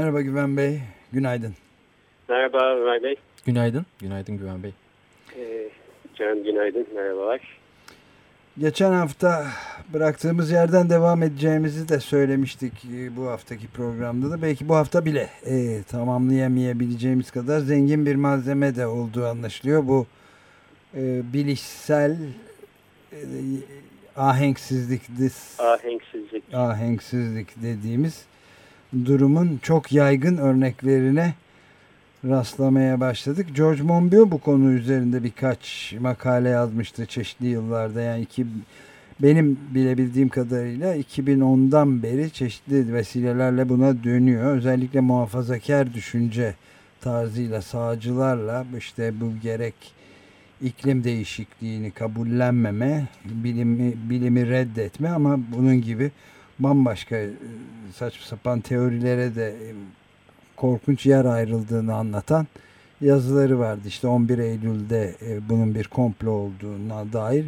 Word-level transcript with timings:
Merhaba 0.00 0.20
Güven 0.20 0.56
Bey, 0.56 0.80
günaydın. 1.12 1.54
Merhaba 2.28 2.74
Ömer 2.76 3.02
Bey. 3.02 3.16
Günaydın. 3.46 3.86
Günaydın 3.98 4.38
Güven 4.38 4.62
Bey. 4.62 4.72
Ee, 5.36 5.68
Can 6.14 6.44
günaydın, 6.44 6.86
merhabalar. 6.94 7.40
Geçen 8.58 8.92
hafta 8.92 9.46
bıraktığımız 9.92 10.50
yerden 10.50 10.90
devam 10.90 11.22
edeceğimizi 11.22 11.88
de 11.88 12.00
söylemiştik 12.00 12.72
e, 12.84 13.16
bu 13.16 13.26
haftaki 13.26 13.68
programda 13.68 14.30
da. 14.30 14.42
Belki 14.42 14.68
bu 14.68 14.74
hafta 14.74 15.04
bile 15.04 15.28
e, 15.46 15.82
tamamlayamayabileceğimiz 15.82 17.30
kadar 17.30 17.58
zengin 17.58 18.06
bir 18.06 18.14
malzeme 18.14 18.76
de 18.76 18.86
olduğu 18.86 19.26
anlaşılıyor. 19.26 19.88
Bu 19.88 20.06
e, 20.94 21.32
bilişsel 21.32 22.16
e, 23.12 23.18
ahenksizlik, 24.16 25.02
dis, 25.18 25.60
Ahenksizlik. 25.60 26.54
ahenksizlik 26.54 27.62
dediğimiz 27.62 28.29
durumun 28.92 29.58
çok 29.62 29.92
yaygın 29.92 30.36
örneklerine 30.36 31.34
rastlamaya 32.24 33.00
başladık. 33.00 33.46
George 33.54 33.82
Monbiot 33.82 34.30
bu 34.30 34.38
konu 34.38 34.72
üzerinde 34.72 35.24
birkaç 35.24 35.94
makale 36.00 36.48
yazmıştı 36.48 37.06
çeşitli 37.06 37.46
yıllarda. 37.46 38.00
Yani 38.00 38.22
iki, 38.22 38.46
benim 39.20 39.58
bilebildiğim 39.74 40.28
kadarıyla 40.28 40.96
2010'dan 40.96 42.02
beri 42.02 42.30
çeşitli 42.30 42.94
vesilelerle 42.94 43.68
buna 43.68 44.04
dönüyor. 44.04 44.56
Özellikle 44.56 45.00
muhafazakar 45.00 45.94
düşünce 45.94 46.54
tarzıyla, 47.00 47.62
sağcılarla 47.62 48.66
işte 48.78 49.20
bu 49.20 49.32
gerek 49.42 49.74
iklim 50.62 51.04
değişikliğini 51.04 51.90
kabullenmeme, 51.90 53.08
bilimi, 53.24 53.94
bilimi 54.10 54.50
reddetme 54.50 55.08
ama 55.08 55.38
bunun 55.56 55.82
gibi 55.82 56.10
bambaşka 56.60 57.16
e, 57.16 57.30
saçma 57.94 58.26
sapan 58.26 58.60
teorilere 58.60 59.34
de 59.34 59.48
e, 59.48 59.68
korkunç 60.56 61.06
yer 61.06 61.24
ayrıldığını 61.24 61.94
anlatan 61.94 62.46
yazıları 63.00 63.58
vardı. 63.58 63.80
İşte 63.86 64.06
11 64.06 64.38
Eylül'de 64.38 65.14
e, 65.22 65.48
bunun 65.48 65.74
bir 65.74 65.84
komplo 65.84 66.30
olduğuna 66.30 67.12
dair 67.12 67.46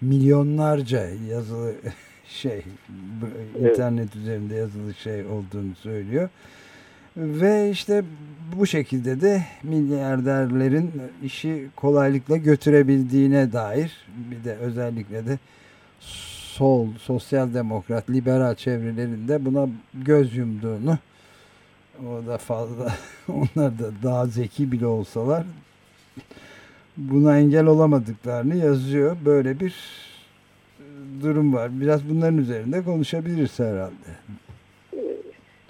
milyonlarca 0.00 1.06
yazılı 1.30 1.72
şey 2.28 2.62
Evet. 3.58 3.72
internet 3.72 4.16
üzerinde 4.16 4.54
yazılı 4.54 4.94
şey 4.94 5.26
olduğunu 5.26 5.74
söylüyor. 5.74 6.28
Ve 7.16 7.70
işte 7.70 8.04
bu 8.56 8.66
şekilde 8.66 9.20
de 9.20 9.42
milyarderlerin 9.62 10.92
işi 11.22 11.66
kolaylıkla 11.76 12.36
götürebildiğine 12.36 13.52
dair 13.52 14.06
bir 14.30 14.44
de 14.44 14.56
özellikle 14.56 15.26
de 15.26 15.38
sol, 16.60 16.86
sosyal 16.98 17.54
demokrat, 17.54 18.10
liberal 18.10 18.54
çevrelerinde 18.54 19.44
buna 19.44 19.68
göz 19.94 20.36
yumduğunu 20.36 20.98
o 22.00 22.26
da 22.26 22.38
fazla 22.38 22.92
onlar 23.28 23.78
da 23.78 23.90
daha 24.02 24.26
zeki 24.26 24.72
bile 24.72 24.86
olsalar 24.86 25.44
buna 26.96 27.38
engel 27.38 27.66
olamadıklarını 27.66 28.56
yazıyor. 28.56 29.16
Böyle 29.24 29.60
bir 29.60 29.74
durum 31.22 31.54
var. 31.54 31.70
Biraz 31.80 32.10
bunların 32.10 32.38
üzerinde 32.38 32.82
konuşabiliriz 32.82 33.58
herhalde. 33.58 34.10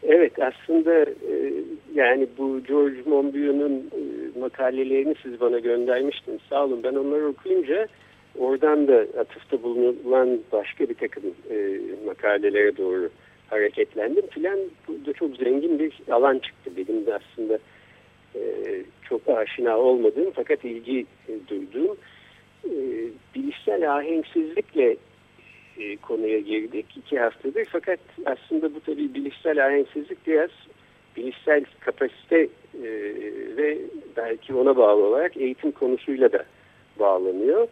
Evet 0.02 0.32
aslında 0.42 1.00
e, 1.02 1.52
yani 1.94 2.26
bu 2.38 2.60
George 2.68 3.02
Monbiot'un 3.06 3.72
e, 3.72 4.38
makalelerini 4.40 5.14
siz 5.22 5.40
bana 5.40 5.58
göndermiştiniz. 5.58 6.40
Sağ 6.50 6.64
olun 6.64 6.82
ben 6.82 6.94
onları 6.94 7.28
okuyunca 7.28 7.88
oradan 8.40 8.88
da 8.88 9.06
atıfta 9.20 9.62
bulunan 9.62 10.40
başka 10.52 10.88
bir 10.88 10.94
takım 10.94 11.22
e, 11.50 11.80
makalelere 12.06 12.76
doğru 12.76 13.10
hareketlendim 13.48 14.26
filan. 14.26 14.58
Burada 14.88 15.12
çok 15.12 15.36
zengin 15.36 15.78
bir 15.78 16.00
alan 16.10 16.38
çıktı. 16.38 16.70
Benim 16.76 17.06
de 17.06 17.14
aslında 17.14 17.58
e, 18.34 18.40
çok 19.08 19.28
aşina 19.28 19.78
olmadığım 19.78 20.30
fakat 20.34 20.64
ilgi 20.64 21.06
e, 21.28 21.32
duyduğum 21.48 21.96
e, 22.64 22.72
bilişsel 23.34 23.96
ahenksizlikle 23.96 24.96
e, 25.78 25.96
konuya 25.96 26.38
girdik 26.38 26.86
iki 26.96 27.18
haftadır. 27.18 27.64
Fakat 27.72 28.00
aslında 28.26 28.74
bu 28.74 28.80
tabii 28.80 29.14
bilişsel 29.14 29.66
ahenksizlik 29.66 30.26
biraz 30.26 30.50
bilişsel 31.16 31.64
kapasite 31.80 32.48
e, 32.82 32.88
ve 33.56 33.78
belki 34.16 34.54
ona 34.54 34.76
bağlı 34.76 35.04
olarak 35.04 35.36
eğitim 35.36 35.72
konusuyla 35.72 36.32
da 36.32 36.44
bağlanıyor. 36.98 37.68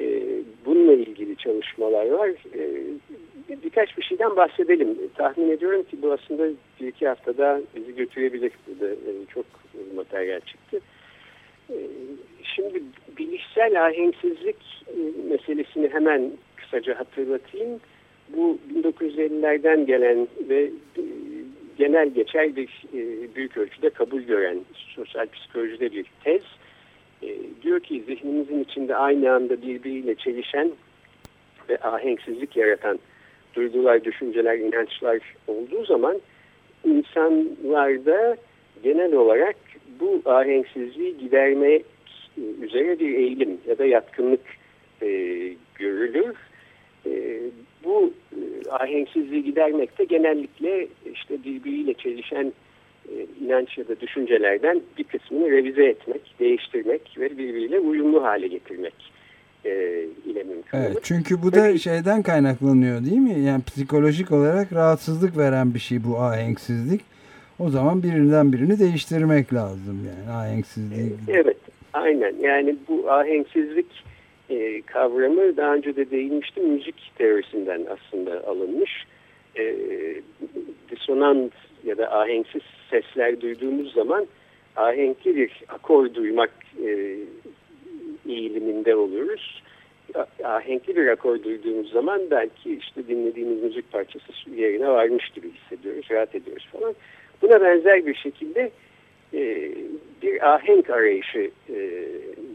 E, 0.00 0.22
bununla 0.66 0.92
ilgili 0.92 1.36
çalışmalar 1.36 2.06
var. 2.06 2.28
E, 2.28 2.62
birkaç 3.64 3.98
bir 3.98 4.02
şeyden 4.02 4.36
bahsedelim. 4.36 4.98
Tahmin 5.14 5.50
ediyorum 5.50 5.82
ki 5.82 6.02
bu 6.02 6.12
aslında 6.12 6.48
bir 6.80 6.86
iki 6.88 7.08
haftada 7.08 7.60
bizi 7.76 7.94
götürebilir. 7.94 8.52
Burada 8.66 8.92
e, 8.92 9.12
çok 9.34 9.46
materyal 9.94 10.40
çıktı. 10.40 10.80
E, 11.70 11.76
şimdi 12.42 12.82
bilişsel 13.18 13.86
ahenksizlik 13.86 14.56
meselesini 15.30 15.88
hemen 15.88 16.32
kısaca 16.56 16.98
hatırlatayım. 16.98 17.80
Bu 18.36 18.58
1950'lerden 18.74 19.86
gelen 19.86 20.28
ve 20.48 20.70
genel 21.78 22.08
geçer 22.08 22.56
bir 22.56 22.68
büyük 23.34 23.56
ölçüde 23.56 23.90
kabul 23.90 24.20
gören 24.20 24.58
sosyal 24.96 25.26
psikolojide 25.26 25.92
bir 25.92 26.06
tez. 26.24 26.42
E, 27.22 27.28
diyor 27.62 27.80
ki 27.80 28.02
zihnimizin 28.06 28.64
içinde 28.64 28.96
aynı 28.96 29.32
anda 29.32 29.62
birbiriyle 29.62 30.14
çelişen 30.14 30.72
ve 31.68 31.78
ahenksizlik 31.78 32.56
yaratan 32.56 32.98
duygular, 33.54 34.04
düşünceler, 34.04 34.58
inançlar 34.58 35.18
olduğu 35.46 35.84
zaman 35.84 36.20
insanlarda 36.84 38.36
genel 38.82 39.12
olarak 39.12 39.56
bu 40.00 40.22
ahenksizliği 40.24 41.18
gidermek 41.18 41.84
üzere 42.62 42.98
bir 42.98 43.14
eğilim 43.14 43.58
ya 43.66 43.78
da 43.78 43.84
yatkınlık 43.84 44.40
e, 45.02 45.08
görülür. 45.74 46.36
E, 47.06 47.40
bu 47.84 48.12
e, 48.32 48.70
ahenksizliği 48.70 49.44
gidermekte 49.44 50.04
genellikle 50.04 50.88
işte 51.12 51.44
birbiriyle 51.44 51.94
çelişen 51.94 52.52
inanç 53.40 53.78
ya 53.78 53.88
da 53.88 54.00
düşüncelerden 54.00 54.80
bir 54.98 55.04
kısmını 55.04 55.50
revize 55.50 55.84
etmek, 55.84 56.34
değiştirmek 56.40 57.16
ve 57.18 57.30
birbiriyle 57.30 57.78
uyumlu 57.78 58.22
hale 58.22 58.46
getirmek 58.46 58.94
e, 59.64 59.70
ile 60.26 60.42
mümkün 60.42 60.78
Evet, 60.78 60.90
olur. 60.90 61.00
çünkü 61.02 61.42
bu 61.42 61.52
da 61.52 61.78
şeyden 61.78 62.22
kaynaklanıyor 62.22 63.04
değil 63.04 63.18
mi? 63.18 63.40
Yani 63.40 63.62
psikolojik 63.62 64.32
olarak 64.32 64.72
rahatsızlık 64.72 65.38
veren 65.38 65.74
bir 65.74 65.78
şey 65.78 66.04
bu 66.04 66.18
ahenksizlik. 66.18 67.00
O 67.58 67.70
zaman 67.70 68.02
birinden 68.02 68.52
birini 68.52 68.78
değiştirmek 68.78 69.54
lazım 69.54 70.08
yani 70.08 70.36
ahenksizliği. 70.36 71.12
Evet, 71.28 71.56
aynen. 71.92 72.34
Yani 72.40 72.76
bu 72.88 73.10
ahenksizlik 73.10 73.86
e, 74.50 74.82
kavramı 74.82 75.56
daha 75.56 75.74
önce 75.74 75.96
de 75.96 76.10
değinmiştim. 76.10 76.68
Müzik 76.68 77.12
teorisinden 77.18 77.86
aslında 77.90 78.46
alınmış. 78.46 78.90
E, 79.58 79.74
disonant 80.90 81.52
ya 81.84 81.98
da 81.98 82.12
ahenksiz 82.20 82.62
sesler 82.90 83.40
duyduğumuz 83.40 83.92
zaman 83.92 84.26
ahenkli 84.76 85.36
bir 85.36 85.52
akor 85.68 86.14
duymak 86.14 86.50
e, 86.86 87.16
eğiliminde 88.28 88.96
oluyoruz. 88.96 89.62
Ahenkli 90.44 90.96
bir 90.96 91.08
akor 91.08 91.42
duyduğumuz 91.42 91.92
zaman 91.92 92.20
belki 92.30 92.74
işte 92.74 93.08
dinlediğimiz 93.08 93.62
müzik 93.62 93.92
parçası 93.92 94.32
yerine 94.56 94.88
varmış 94.88 95.30
gibi 95.30 95.50
hissediyoruz, 95.50 96.06
rahat 96.10 96.34
ediyoruz 96.34 96.68
falan. 96.72 96.94
Buna 97.42 97.60
benzer 97.60 98.06
bir 98.06 98.14
şekilde 98.14 98.70
e, 99.34 99.72
bir 100.22 100.54
ahenk 100.54 100.90
arayışı 100.90 101.50
e, 101.68 101.76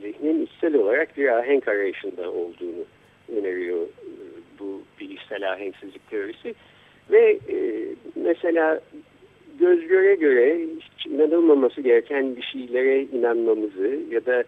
zihnin 0.02 0.46
içsel 0.46 0.76
olarak 0.76 1.18
bir 1.18 1.28
ahenk 1.28 1.68
arayışında 1.68 2.32
olduğunu 2.32 2.86
öneriyor 3.38 3.82
e, 3.84 4.12
bu 4.60 4.82
bilişsel 5.00 5.52
ahenksizlik 5.52 6.10
teorisi. 6.10 6.56
Ve 7.12 7.40
e, 7.50 7.86
mesela 8.16 8.82
göz 9.60 9.88
göre 9.88 10.16
göre 10.16 10.60
hiç 10.76 11.06
inanılmaması 11.06 11.82
gereken 11.82 12.36
bir 12.36 12.42
şeylere 12.42 13.02
inanmamızı 13.02 14.00
ya 14.12 14.26
da 14.26 14.44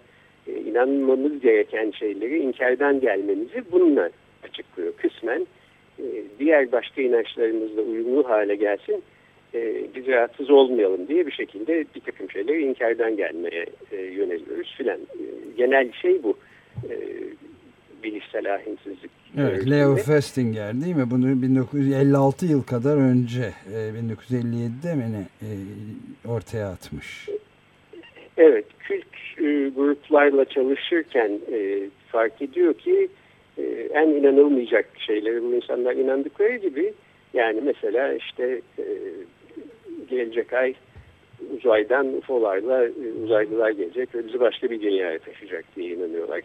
e, 0.48 0.52
inanmamız 0.54 1.40
gereken 1.40 1.92
şeyleri 1.92 2.40
inkardan 2.40 3.00
gelmemizi 3.00 3.64
bununla 3.72 4.10
açıklıyor 4.44 4.94
kısmen. 4.94 5.48
E, 6.00 6.06
diğer 6.40 6.72
başka 6.72 7.02
inançlarımızla 7.02 7.82
uyumlu 7.82 8.30
hale 8.30 8.56
gelsin 8.56 9.04
e, 9.54 9.82
biz 9.96 10.08
rahatsız 10.08 10.50
olmayalım 10.50 11.08
diye 11.08 11.28
bir 11.28 11.32
şekilde 11.32 11.86
bir 11.96 12.02
takım 12.02 12.32
şeyleri 12.32 12.62
inkardan 12.62 13.18
gelmeye 13.18 13.66
yöneliyoruz 13.92 14.76
filan. 14.78 15.00
Genel 15.58 15.92
şey 15.92 16.24
bu. 16.24 16.38
Bilişsel 18.04 18.56
ahinsizlik. 18.56 19.12
Evet, 19.38 19.52
öğretimi. 19.52 19.72
Leo 19.72 19.96
Festinger 19.96 20.82
değil 20.82 20.96
mi? 20.96 21.12
Bunu 21.12 21.42
1956 21.42 22.46
yıl 22.46 22.64
kadar 22.64 22.98
önce, 22.98 23.54
e, 23.74 23.76
1957'de 23.76 24.96
mi 24.96 25.12
ne 25.12 25.48
e, 25.48 25.50
ortaya 26.28 26.68
atmış. 26.68 27.30
Evet, 28.38 28.66
kült 28.80 29.06
e, 29.38 29.70
gruplarla 29.70 30.46
çalışırken 30.46 31.40
e, 31.52 31.90
fark 32.08 32.42
ediyor 32.42 32.74
ki 32.74 33.08
e, 33.58 33.64
en 33.94 34.08
inanılmayacak 34.08 34.90
şeyleri 34.98 35.44
bu 35.44 35.54
insanlar 35.54 35.96
inandıkları 35.96 36.56
gibi 36.56 36.94
yani 37.34 37.62
mesela 37.62 38.14
işte 38.14 38.62
e, 38.80 38.86
gelecek 40.10 40.54
ay 40.54 40.74
uzaydan 41.58 42.14
UFO'larla 42.14 42.86
e, 42.86 43.24
uzaylılar 43.24 43.72
gelecek 43.72 44.16
ve 44.16 44.28
bizi 44.28 44.40
başka 44.40 44.70
bir 44.70 44.82
dünyaya 44.82 45.20
taşıyacak 45.20 45.66
diye 45.76 45.90
inanıyorlar. 45.90 46.42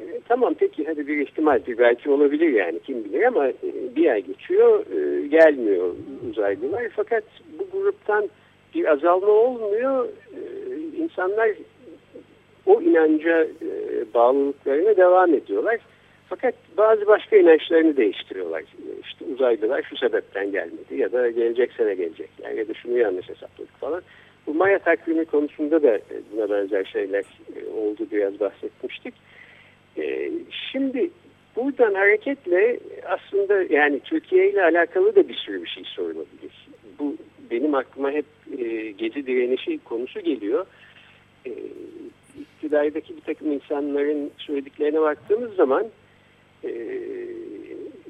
E, 0.00 0.20
tamam 0.28 0.54
peki 0.58 0.84
hadi 0.86 1.06
bir 1.06 1.18
ihtimaldir 1.18 1.78
belki 1.78 2.10
olabilir 2.10 2.48
yani 2.48 2.80
kim 2.80 3.04
bilir 3.04 3.22
ama 3.22 3.48
e, 3.48 3.54
bir 3.96 4.10
ay 4.10 4.22
geçiyor 4.22 4.84
e, 4.86 5.26
gelmiyor 5.26 5.94
uzaylılar 6.30 6.88
fakat 6.96 7.24
bu 7.58 7.78
gruptan 7.78 8.28
bir 8.74 8.84
azalma 8.92 9.26
olmuyor. 9.26 10.08
E, 10.08 10.40
insanlar 10.96 11.50
o 12.66 12.82
inanca 12.82 13.44
e, 13.44 14.04
bağlılıklarına 14.14 14.96
devam 14.96 15.34
ediyorlar. 15.34 15.78
Fakat 16.28 16.54
bazı 16.76 17.06
başka 17.06 17.36
inançlarını 17.36 17.96
değiştiriyorlar. 17.96 18.60
E, 18.60 19.00
İşte 19.04 19.24
uzaylılar 19.34 19.82
şu 19.82 19.96
sebepten 19.96 20.52
gelmedi 20.52 20.96
ya 20.96 21.12
da 21.12 21.30
gelecek 21.30 21.72
sene 21.72 21.94
gelecekler 21.94 22.50
ya 22.50 22.68
da 22.68 22.74
şunu 22.74 22.98
yanlış 22.98 23.28
hesapladık 23.28 23.80
falan. 23.80 24.02
Bu 24.46 24.54
Maya 24.54 24.78
takvimi 24.78 25.24
konusunda 25.24 25.82
da 25.82 25.96
e, 25.96 26.02
buna 26.32 26.50
benzer 26.50 26.84
şeyler 26.84 27.24
e, 27.56 27.70
oldu 27.76 28.06
biraz 28.12 28.40
bahsetmiştik. 28.40 29.14
E, 29.98 30.30
Şimdi 30.72 31.10
buradan 31.56 31.94
hareketle 31.94 32.78
aslında 33.06 33.74
yani 33.74 34.00
Türkiye 34.00 34.50
ile 34.50 34.62
alakalı 34.62 35.16
da 35.16 35.28
bir 35.28 35.34
sürü 35.34 35.62
bir 35.62 35.68
şey 35.68 35.84
sorulabilir. 35.84 36.68
Bu 36.98 37.16
benim 37.50 37.74
aklıma 37.74 38.10
hep 38.10 38.26
e, 38.58 38.90
gezi 38.90 39.26
direnişi 39.26 39.78
konusu 39.78 40.20
geliyor. 40.20 40.66
E, 41.46 41.52
iktidardaki 42.40 43.16
bir 43.16 43.20
takım 43.20 43.52
insanların 43.52 44.30
söylediklerine 44.38 45.00
baktığımız 45.00 45.54
zaman 45.54 45.86
e, 46.64 46.70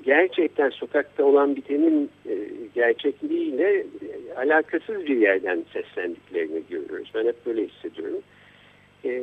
gerçekten 0.05 0.71
sokakta 0.71 1.25
olan 1.25 1.57
bitenin 1.57 2.11
e, 2.29 2.35
gerçekliğiyle 2.75 3.79
e, 3.81 4.35
alakasız 4.37 5.07
bir 5.07 5.17
yerden 5.17 5.65
seslendiklerini 5.73 6.63
görüyoruz. 6.71 7.11
Ben 7.15 7.27
hep 7.27 7.47
böyle 7.47 7.67
hissediyorum. 7.67 8.21
E, 9.05 9.23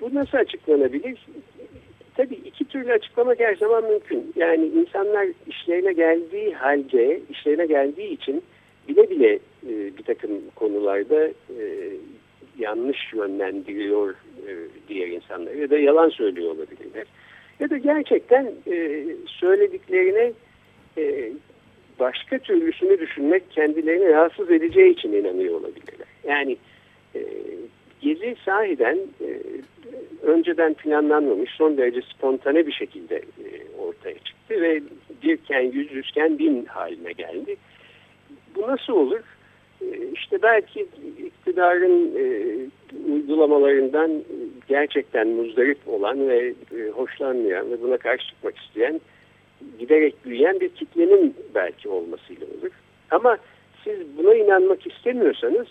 bu 0.00 0.14
nasıl 0.14 0.38
açıklanabilir? 0.38 1.26
Tabii 2.16 2.34
iki 2.34 2.64
türlü 2.64 2.92
açıklamak 2.92 3.40
her 3.40 3.54
zaman 3.54 3.84
mümkün. 3.84 4.32
Yani 4.36 4.66
insanlar 4.66 5.26
işlerine 5.46 5.92
geldiği 5.92 6.54
halde, 6.54 7.20
işlerine 7.30 7.66
geldiği 7.66 8.08
için 8.08 8.42
bile 8.88 9.10
bile 9.10 9.34
e, 9.68 9.96
bir 9.98 10.02
takım 10.02 10.30
konularda 10.54 11.26
e, 11.26 11.90
yanlış 12.58 13.12
yönlendiriyor 13.12 14.14
e, 14.48 14.50
diğer 14.88 15.08
insanları 15.08 15.58
ya 15.58 15.70
da 15.70 15.78
yalan 15.78 16.08
söylüyor 16.08 16.50
olabilirler. 16.50 17.06
Ya 17.60 17.70
da 17.70 17.78
gerçekten 17.78 18.52
e, 18.66 19.06
söylediklerine 19.26 20.32
e, 20.98 21.32
başka 22.00 22.38
türlüsünü 22.38 22.98
düşünmek 22.98 23.50
kendilerini 23.50 24.08
rahatsız 24.08 24.50
edeceği 24.50 24.92
için 24.92 25.12
inanıyor 25.12 25.60
olabilirler. 25.60 26.08
Yani 26.28 26.56
e, 27.14 27.20
gezi 28.00 28.36
sahiden 28.44 28.98
e, 29.20 29.40
önceden 30.22 30.74
planlanmamış 30.74 31.50
son 31.50 31.76
derece 31.76 32.02
spontane 32.02 32.66
bir 32.66 32.72
şekilde 32.72 33.16
e, 33.16 33.46
ortaya 33.78 34.14
çıktı 34.14 34.60
ve 34.60 34.82
birken 35.22 35.60
yüz 35.60 35.92
yüzken 35.92 36.38
bin 36.38 36.64
haline 36.64 37.12
geldi. 37.12 37.56
Bu 38.56 38.62
nasıl 38.62 38.92
olur? 38.92 39.20
E, 39.82 39.86
işte 40.14 40.42
belki 40.42 40.86
iktidarın 41.26 42.12
e, 42.18 42.56
uygulamalarından 43.12 44.22
gerçekten 44.68 45.28
muzdarip 45.28 45.78
olan 45.86 46.28
ve 46.28 46.54
e, 46.78 46.88
hoşlanmayan 46.90 47.70
ve 47.70 47.82
buna 47.82 47.96
karşı 47.96 48.28
çıkmak 48.28 48.58
isteyen 48.58 49.00
giderek 49.78 50.24
büyüyen 50.24 50.60
bir 50.60 50.68
kitlenin 50.68 51.34
belki 51.54 51.88
olmasıyla 51.88 52.46
olur. 52.46 52.70
Ama 53.10 53.38
siz 53.84 54.18
buna 54.18 54.34
inanmak 54.34 54.86
istemiyorsanız 54.86 55.66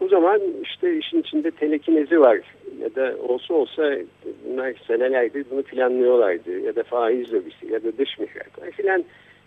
o 0.00 0.08
zaman 0.08 0.40
işte 0.62 0.98
işin 0.98 1.20
içinde 1.20 1.50
telekinezi 1.50 2.20
var 2.20 2.40
ya 2.82 2.94
da 2.94 3.16
olsa 3.28 3.54
olsa 3.54 3.98
bunlar 4.44 4.74
senelerdir 4.86 5.44
bunu 5.50 5.62
planlıyorlardı 5.62 6.60
ya 6.60 6.76
da 6.76 6.82
faiz 6.82 7.32
lobisi 7.32 7.72
ya 7.72 7.84
da 7.84 7.98
dış 7.98 8.18
mihraklar 8.18 8.70
filan 8.70 9.04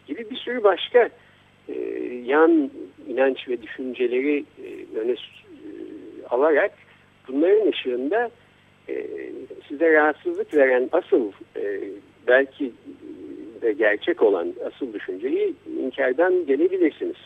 gibi 0.08 0.30
bir 0.30 0.36
sürü 0.36 0.64
başka 0.64 1.10
e, 1.70 1.74
yan 2.26 2.72
inanç 3.08 3.50
ve 3.50 3.62
düşünceleri 3.62 4.40
e, 4.40 5.00
öne 5.00 5.12
e, 5.12 5.18
alarak 6.30 6.72
bunların 7.28 7.68
ışığında 7.68 8.30
e, 8.90 9.08
size 9.68 9.94
rahatsızlık 9.94 10.54
veren 10.54 10.90
asıl 10.92 11.32
e, 11.56 11.82
belki 12.28 12.72
de 13.62 13.74
gerçek 13.74 14.22
olan 14.22 14.54
asıl 14.66 14.94
düşünceyi 14.94 15.54
inkardan 15.84 16.46
gelebilirsiniz. 16.46 17.18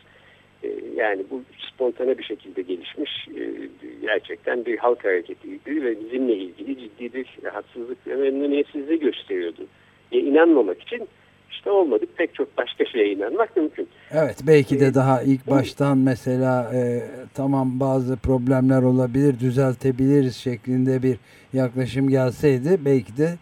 E, 0.63 0.68
yani 0.96 1.24
bu 1.31 1.42
spontane 1.74 2.18
bir 2.18 2.24
şekilde 2.24 2.62
gelişmiş 2.62 3.28
e, 3.28 3.69
gerçekten 4.02 4.66
bir 4.66 4.78
halk 4.78 5.06
hareketiydi 5.06 5.84
ve 5.84 6.00
bizimle 6.00 6.36
ilgili 6.36 6.80
ciddi 6.80 7.13
bir 7.13 7.28
rahatsızlık 7.44 8.08
ve 8.08 8.16
memnuniyetsizliği 8.16 9.00
gösteriyordu. 9.00 9.68
E, 10.12 10.19
inanmamak 10.19 10.81
için 10.81 11.08
işte 11.52 11.72
olmadı 11.72 12.06
pek 12.18 12.36
çok 12.36 12.58
başka 12.58 12.86
şeye 12.86 13.12
inanmak 13.12 13.58
mümkün. 13.58 13.88
Evet 14.12 14.38
belki 14.48 14.80
de 14.80 14.94
daha 14.94 15.22
ilk 15.22 15.48
baştan 15.48 15.98
mesela 15.98 16.74
e, 16.74 17.02
tamam 17.34 17.80
bazı 17.80 18.18
problemler 18.18 18.81
olabilir 18.81 19.40
düzeltebiliriz 19.40 20.36
şeklinde 20.36 21.04
bir 21.04 21.18
yaklaşım 21.54 22.09
gelseydi 22.09 22.80
belki 22.85 23.18
de 23.18 23.38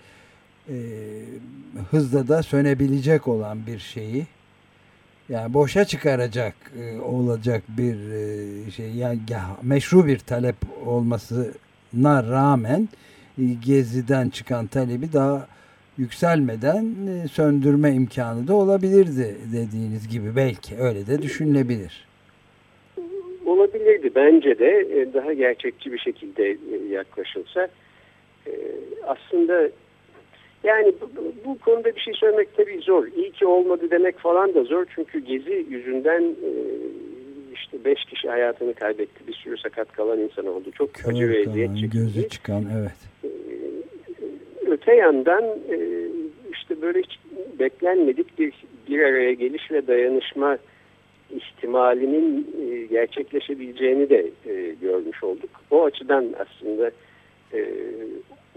e, 0.70 0.76
hızla 1.92 2.28
da 2.28 2.44
sönebilecek 2.44 3.28
olan 3.28 3.58
bir 3.68 3.80
şeyi 3.80 4.26
yani 5.30 5.54
boşa 5.54 5.86
çıkaracak 5.86 6.54
e, 6.82 7.00
olacak 7.00 7.64
bir 7.78 7.96
e, 8.12 8.72
şey 8.72 8.92
yani 8.92 9.20
meşru 9.64 10.08
bir 10.08 10.20
talep 10.20 10.56
olmasına 10.86 12.24
rağmen 12.32 12.90
e, 13.42 13.44
geziden 13.66 14.30
çıkan 14.30 14.68
talebi 14.68 15.14
daha 15.14 15.48
yükselmeden 15.98 16.86
söndürme 17.32 17.92
imkanı 17.92 18.48
da 18.48 18.54
olabilirdi 18.56 19.36
dediğiniz 19.54 20.08
gibi 20.08 20.36
belki 20.36 20.76
öyle 20.80 21.08
de 21.08 21.22
düşünülebilir. 21.22 22.08
Olabilirdi 23.46 24.12
bence 24.16 24.60
de 24.60 25.08
daha 25.14 25.34
gerçekçi 25.34 25.94
bir 25.94 25.98
şekilde 25.98 26.58
yaklaşılsa. 26.90 27.68
Aslında 29.08 29.70
yani 30.64 30.94
bu, 31.02 31.34
bu 31.46 31.58
konuda 31.58 31.96
bir 31.96 32.02
şey 32.02 32.14
söylemek 32.14 32.58
tabii 32.58 32.80
zor. 32.82 33.08
İyi 33.08 33.32
ki 33.32 33.46
olmadı 33.46 33.92
demek 33.92 34.20
falan 34.20 34.54
da 34.54 34.64
zor. 34.64 34.86
Çünkü 34.96 35.20
gezi 35.20 35.66
yüzünden 35.70 36.36
işte 37.54 37.86
beş 37.86 38.06
kişi 38.06 38.30
hayatını 38.30 38.74
kaybetti. 38.74 39.28
Bir 39.28 39.34
sürü 39.34 39.58
sakat 39.58 39.92
kalan 39.92 40.20
insan 40.20 40.46
oldu. 40.46 40.72
Çok 40.72 40.94
Kör 40.94 41.12
acı 41.12 41.30
ve 41.30 41.40
eziyet 41.40 41.76
çekildi. 41.76 41.98
Gözü 41.98 42.30
çıkan 42.30 42.66
evet 42.80 43.10
öte 44.70 44.96
yandan 44.96 45.44
e, 45.44 45.78
işte 46.54 46.82
böyle 46.82 47.00
hiç 47.00 47.20
beklenmedik 47.60 48.40
bir 48.40 48.54
bir 48.90 49.00
araya 49.00 49.34
geliş 49.34 49.72
ve 49.72 49.88
dayanışma 49.88 50.58
ihtimalinin 51.30 52.56
e, 52.62 52.86
gerçekleşebileceğini 52.86 54.10
de 54.10 54.30
e, 54.46 54.76
görmüş 54.82 55.24
olduk. 55.24 55.50
O 55.72 55.86
açıdan 55.86 56.36
aslında 56.40 56.92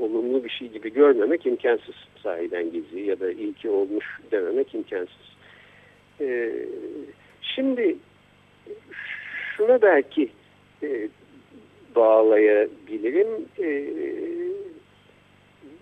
olumlu 0.02 0.44
bir 0.44 0.50
şey 0.50 0.68
gibi 0.68 0.92
görmemek 0.92 1.46
imkansız 1.46 1.94
sahiden 2.22 2.72
gizli 2.72 3.00
ya 3.00 3.20
da 3.20 3.32
iyi 3.32 3.52
ki 3.52 3.70
olmuş 3.70 4.06
dememek 4.30 4.74
imkansız. 4.74 5.32
şimdi 7.42 7.96
şuna 9.56 9.82
belki 9.82 10.28
bağlayabilirim 11.94 13.28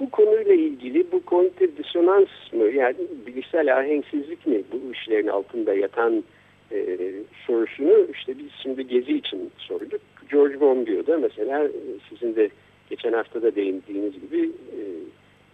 bu 0.01 0.11
konuyla 0.11 0.55
ilgili 0.55 1.13
bu 1.13 1.25
kognitif 1.25 1.79
disonans 1.79 2.29
mı 2.53 2.65
yani 2.65 2.97
bilişsel 3.27 3.79
ahenksizlik 3.79 4.47
mi 4.47 4.63
bu 4.73 4.93
işlerin 4.93 5.27
altında 5.27 5.75
yatan 5.75 6.25
e, 6.73 6.99
sorusunu 7.47 8.07
işte 8.13 8.39
biz 8.39 8.49
şimdi 8.63 8.87
gezi 8.87 9.13
için 9.13 9.51
sorduk. 9.59 10.01
George 10.31 10.57
Monbiot 10.57 11.07
da 11.07 11.19
mesela 11.19 11.69
sizin 12.09 12.37
de 12.37 12.51
geçen 12.91 13.13
hafta 13.13 13.43
da 13.43 13.55
değindiğiniz 13.55 14.13
gibi 14.21 14.45
e, 14.47 14.79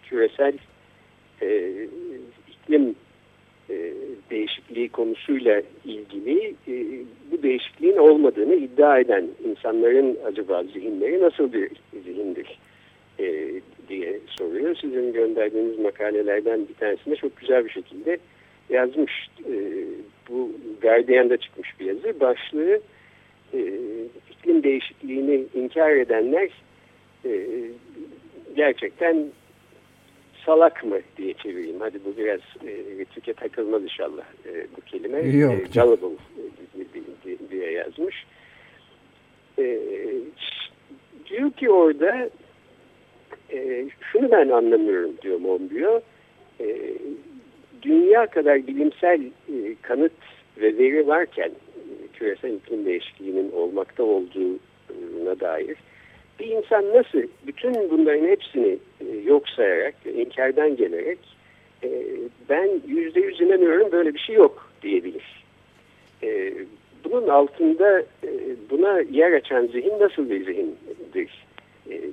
küresel 0.02 0.54
e, 1.42 1.72
iklim 2.48 2.94
e, 3.70 3.92
değişikliği 4.30 4.88
konusuyla 4.88 5.62
ilgili 5.84 6.54
e, 6.68 6.74
bu 7.30 7.42
değişikliğin 7.42 7.96
olmadığını 7.96 8.54
iddia 8.54 8.98
eden 8.98 9.28
insanların 9.44 10.18
acaba 10.26 10.62
zihinleri 10.62 11.20
nasıl 11.20 11.52
bir 11.52 11.70
zihindir 12.04 12.58
e, 13.18 13.52
diye 13.88 14.20
soruyor. 14.26 14.76
Sizin 14.80 15.12
gönderdiğiniz 15.12 15.78
makalelerden 15.78 16.68
bir 16.68 16.74
tanesinde 16.74 17.16
çok 17.16 17.36
güzel 17.36 17.64
bir 17.64 17.70
şekilde 17.70 18.18
yazmış. 18.70 19.12
E, 19.48 19.84
bu 20.28 20.50
Guardian'da 20.82 21.36
çıkmış 21.36 21.80
bir 21.80 21.86
yazı. 21.86 22.20
Başlığı 22.20 22.80
e, 23.54 23.58
iklim 24.30 24.62
değişikliğini 24.62 25.44
inkar 25.54 25.90
edenler 25.90 26.50
e, 27.24 27.46
gerçekten 28.56 29.26
salak 30.46 30.84
mı 30.84 30.98
diye 31.16 31.34
çevireyim. 31.34 31.80
Hadi 31.80 31.98
bu 32.04 32.16
biraz 32.16 32.40
e, 32.66 33.04
Türkiye 33.04 33.34
takılmaz 33.34 33.82
inşallah 33.82 34.24
e, 34.46 34.66
bu 34.76 34.80
kelime. 34.80 35.18
Yok. 35.18 35.52
E, 35.52 35.66
gullible 36.74 37.00
diye, 37.24 37.36
diye 37.50 37.70
yazmış. 37.70 38.26
E, 39.58 39.80
diyor 41.30 41.50
ki 41.50 41.70
orada 41.70 42.30
e, 43.52 43.88
şunu 44.12 44.30
ben 44.30 44.48
anlamıyorum 44.48 45.12
diyor 45.22 45.40
Monbiot. 45.40 46.02
E, 46.60 46.94
dünya 47.82 48.26
kadar 48.26 48.66
bilimsel 48.66 49.20
e, 49.48 49.74
kanıt 49.82 50.12
ve 50.58 50.78
veri 50.78 51.06
varken 51.06 51.48
e, 51.48 52.08
küresel 52.12 52.52
iklim 52.52 52.84
değişikliğinin 52.84 53.52
olmakta 53.52 54.02
olduğuna 54.02 55.40
dair 55.40 55.76
bir 56.40 56.46
insan 56.46 56.94
nasıl 56.94 57.22
bütün 57.46 57.90
bunların 57.90 58.26
hepsini 58.26 58.78
e, 59.00 59.16
yok 59.24 59.48
sayarak, 59.48 59.94
inkardan 60.14 60.76
gelerek 60.76 61.18
e, 61.84 61.90
ben 62.48 62.70
yüzde 62.86 63.20
yüz 63.20 63.40
inanıyorum 63.40 63.92
böyle 63.92 64.14
bir 64.14 64.18
şey 64.18 64.34
yok 64.34 64.70
diyebilir. 64.82 65.44
E, 66.22 66.52
bunun 67.04 67.28
altında 67.28 68.04
buna 68.70 69.00
yer 69.00 69.32
açan 69.32 69.66
zihin 69.66 70.00
nasıl 70.00 70.30
bir 70.30 70.44
zihindir 70.44 71.46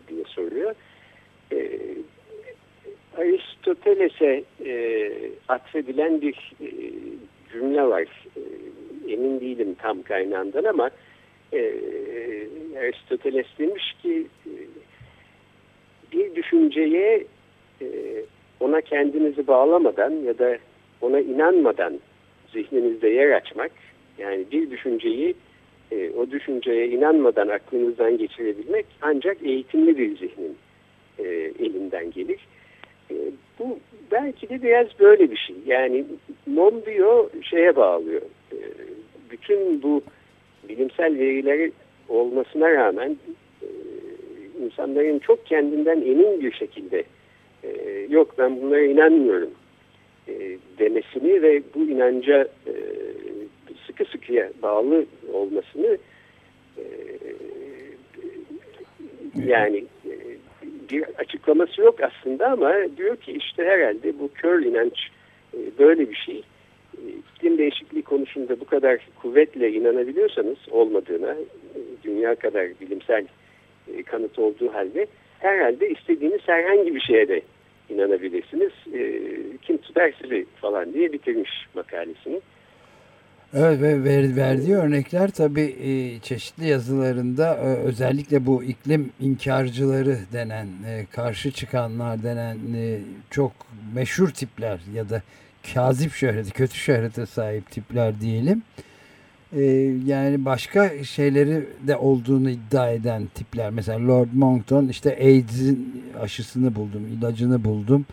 diye 0.07 0.23
soruyor. 0.27 0.75
Aristoteles'e 3.17 4.43
atfedilen 5.47 6.21
bir 6.21 6.53
cümle 7.51 7.83
var. 7.83 8.05
Emin 9.09 9.39
değilim 9.39 9.75
tam 9.81 10.01
kaynağından 10.01 10.63
ama 10.63 10.89
e, 11.53 11.73
Aristoteles 12.79 13.45
demiş 13.59 13.95
ki 14.01 14.27
e, 14.45 14.51
bir 16.11 16.35
düşünceye 16.35 17.25
e, 17.81 17.85
ona 18.59 18.81
kendinizi 18.81 19.47
bağlamadan 19.47 20.11
ya 20.11 20.37
da 20.37 20.57
ona 21.01 21.19
inanmadan 21.19 21.99
zihninizde 22.53 23.09
yer 23.09 23.31
açmak 23.31 23.71
yani 24.17 24.45
bir 24.51 24.71
düşünceyi 24.71 25.35
e, 25.91 26.09
o 26.09 26.31
düşünceye 26.31 26.87
inanmadan 26.87 27.47
aklınızdan 27.47 28.17
geçirebilmek 28.17 28.85
ancak 29.01 29.37
eğitimli 29.43 29.97
bir 29.97 30.17
zihnin 30.17 30.57
e, 31.19 31.23
elinden 31.59 32.11
gelir. 32.11 32.39
E, 33.11 33.15
bu 33.59 33.79
belki 34.11 34.49
de 34.49 34.61
biraz 34.61 34.87
böyle 34.99 35.31
bir 35.31 35.37
şey. 35.37 35.55
Yani 35.65 36.05
Monbiot 36.45 37.45
şeye 37.45 37.75
bağlıyor. 37.75 38.21
E, 38.51 38.57
bütün 39.31 39.83
bu 39.83 40.01
bilimsel 40.69 41.19
verileri 41.19 41.71
olmasına 42.09 42.71
rağmen 42.71 43.17
e, 43.61 43.67
insanların 44.65 45.19
çok 45.19 45.45
kendinden 45.45 46.01
emin 46.01 46.41
bir 46.41 46.51
şekilde 46.51 47.03
e, 47.63 47.69
yok 48.09 48.35
ben 48.37 48.61
bunlara 48.61 48.81
inanmıyorum 48.81 49.51
e, 50.27 50.57
demesini 50.79 51.41
ve 51.41 51.63
bu 51.75 51.79
inanca 51.79 52.47
sıkı 53.87 54.05
sıkıya 54.05 54.51
bağlı 54.61 55.05
olmasını 55.33 55.97
yani 59.45 59.83
bir 60.91 61.03
açıklaması 61.17 61.81
yok 61.81 61.99
aslında 62.01 62.51
ama 62.51 62.73
diyor 62.97 63.15
ki 63.15 63.31
işte 63.31 63.65
herhalde 63.65 64.19
bu 64.19 64.29
kör 64.33 64.59
inanç 64.59 65.09
böyle 65.79 66.09
bir 66.09 66.15
şey 66.15 66.43
iklim 67.43 67.57
değişikliği 67.57 68.01
konusunda 68.01 68.59
bu 68.59 68.65
kadar 68.65 68.99
kuvvetle 69.21 69.71
inanabiliyorsanız 69.71 70.57
olmadığına 70.71 71.31
e, 71.31 71.79
dünya 72.03 72.35
kadar 72.35 72.67
bilimsel 72.81 73.27
e, 73.93 74.03
kanıt 74.03 74.39
olduğu 74.39 74.73
halde 74.73 75.07
herhalde 75.39 75.89
istediğiniz 75.89 76.41
herhangi 76.45 76.95
bir 76.95 77.01
şeye 77.01 77.27
de 77.27 77.41
inanabilirsiniz. 77.89 78.71
E, 78.93 79.21
kim 79.61 79.77
tutar 79.77 80.13
sizi 80.21 80.45
falan 80.61 80.93
diye 80.93 81.13
bitirmiş 81.13 81.51
makalesini. 81.75 82.41
Evet 83.55 83.81
ve 83.81 84.35
verdiği 84.35 84.75
örnekler 84.75 85.31
tabii 85.31 85.75
çeşitli 86.21 86.67
yazılarında 86.67 87.57
özellikle 87.85 88.45
bu 88.45 88.63
iklim 88.63 89.11
inkarcıları 89.19 90.17
denen, 90.33 90.67
karşı 91.11 91.51
çıkanlar 91.51 92.23
denen 92.23 92.57
çok 93.29 93.51
meşhur 93.95 94.29
tipler 94.29 94.79
ya 94.95 95.09
da 95.09 95.21
kazip 95.73 96.13
şöhreti, 96.13 96.51
kötü 96.51 96.75
şöhrete 96.77 97.25
sahip 97.25 97.71
tipler 97.71 98.21
diyelim. 98.21 98.63
Ee, 99.55 99.61
yani 100.05 100.45
başka 100.45 101.03
şeyleri 101.03 101.67
de 101.87 101.95
olduğunu 101.97 102.49
iddia 102.49 102.91
eden 102.91 103.27
tipler. 103.35 103.69
Mesela 103.69 104.07
Lord 104.07 104.27
Monckton 104.33 104.87
işte 104.87 105.17
AIDS'in 105.17 106.03
aşısını 106.21 106.75
buldum, 106.75 107.07
ilacını 107.07 107.63
buldum. 107.63 108.05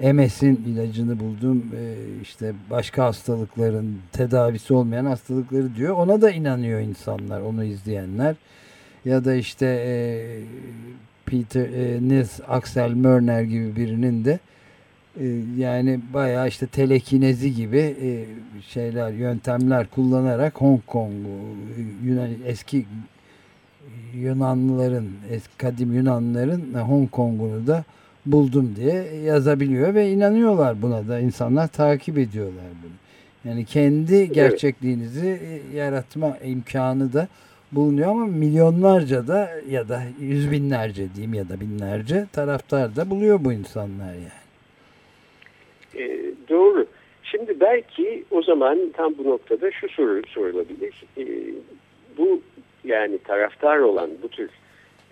MS'in 0.00 0.56
ilacını 0.56 1.20
buldum. 1.20 1.64
Ee, 1.76 1.94
işte 2.22 2.52
başka 2.70 3.04
hastalıkların 3.04 3.98
tedavisi 4.12 4.74
olmayan 4.74 5.04
hastalıkları 5.04 5.76
diyor. 5.76 5.94
Ona 5.96 6.22
da 6.22 6.30
inanıyor 6.30 6.80
insanlar, 6.80 7.40
onu 7.40 7.64
izleyenler. 7.64 8.36
Ya 9.04 9.24
da 9.24 9.34
işte 9.34 9.66
e, 9.66 9.94
Peter 11.26 11.68
e, 11.68 12.08
Nils 12.08 12.40
Axel 12.48 12.90
Mörner 12.90 13.42
gibi 13.42 13.76
birinin 13.76 14.24
de 14.24 14.38
yani 15.56 16.00
bayağı 16.14 16.48
işte 16.48 16.66
telekinezi 16.66 17.54
gibi 17.54 17.78
e, 17.78 18.24
şeyler 18.68 19.10
yöntemler 19.10 19.86
kullanarak 19.86 20.60
Hong 20.60 20.80
Kong 20.86 21.12
Yunan 22.04 22.30
eski 22.46 22.86
Yunanlıların 24.14 25.08
eski 25.30 25.56
kadim 25.56 25.92
Yunanlıların 25.94 26.74
Hong 26.74 27.10
Kong'unu 27.10 27.66
da 27.66 27.84
buldum 28.26 28.76
diye 28.76 29.04
yazabiliyor 29.24 29.94
ve 29.94 30.12
inanıyorlar 30.12 30.82
buna 30.82 31.08
da 31.08 31.18
insanlar 31.18 31.68
takip 31.68 32.18
ediyorlar 32.18 32.64
bunu. 32.82 32.92
Yani 33.44 33.64
kendi 33.64 34.32
gerçekliğinizi 34.32 35.40
e, 35.72 35.76
yaratma 35.76 36.36
imkanı 36.44 37.12
da 37.12 37.28
bulunuyor 37.72 38.10
ama 38.10 38.26
milyonlarca 38.26 39.28
da 39.28 39.50
ya 39.70 39.88
da 39.88 40.02
yüz 40.20 40.50
binlerce 40.50 41.14
diyeyim 41.14 41.34
ya 41.34 41.48
da 41.48 41.60
binlerce 41.60 42.26
taraftar 42.32 42.96
da 42.96 43.10
buluyor 43.10 43.44
bu 43.44 43.52
insanlar 43.52 44.14
yani. 44.14 44.45
E, 45.98 46.20
doğru. 46.48 46.86
Şimdi 47.22 47.60
belki 47.60 48.24
o 48.30 48.42
zaman 48.42 48.78
tam 48.96 49.18
bu 49.18 49.24
noktada 49.24 49.70
şu 49.70 49.88
soru 49.88 50.22
sorulabilir. 50.28 51.04
E, 51.18 51.24
bu 52.18 52.40
yani 52.84 53.18
taraftar 53.18 53.78
olan 53.78 54.10
bu 54.22 54.28
tür 54.28 54.50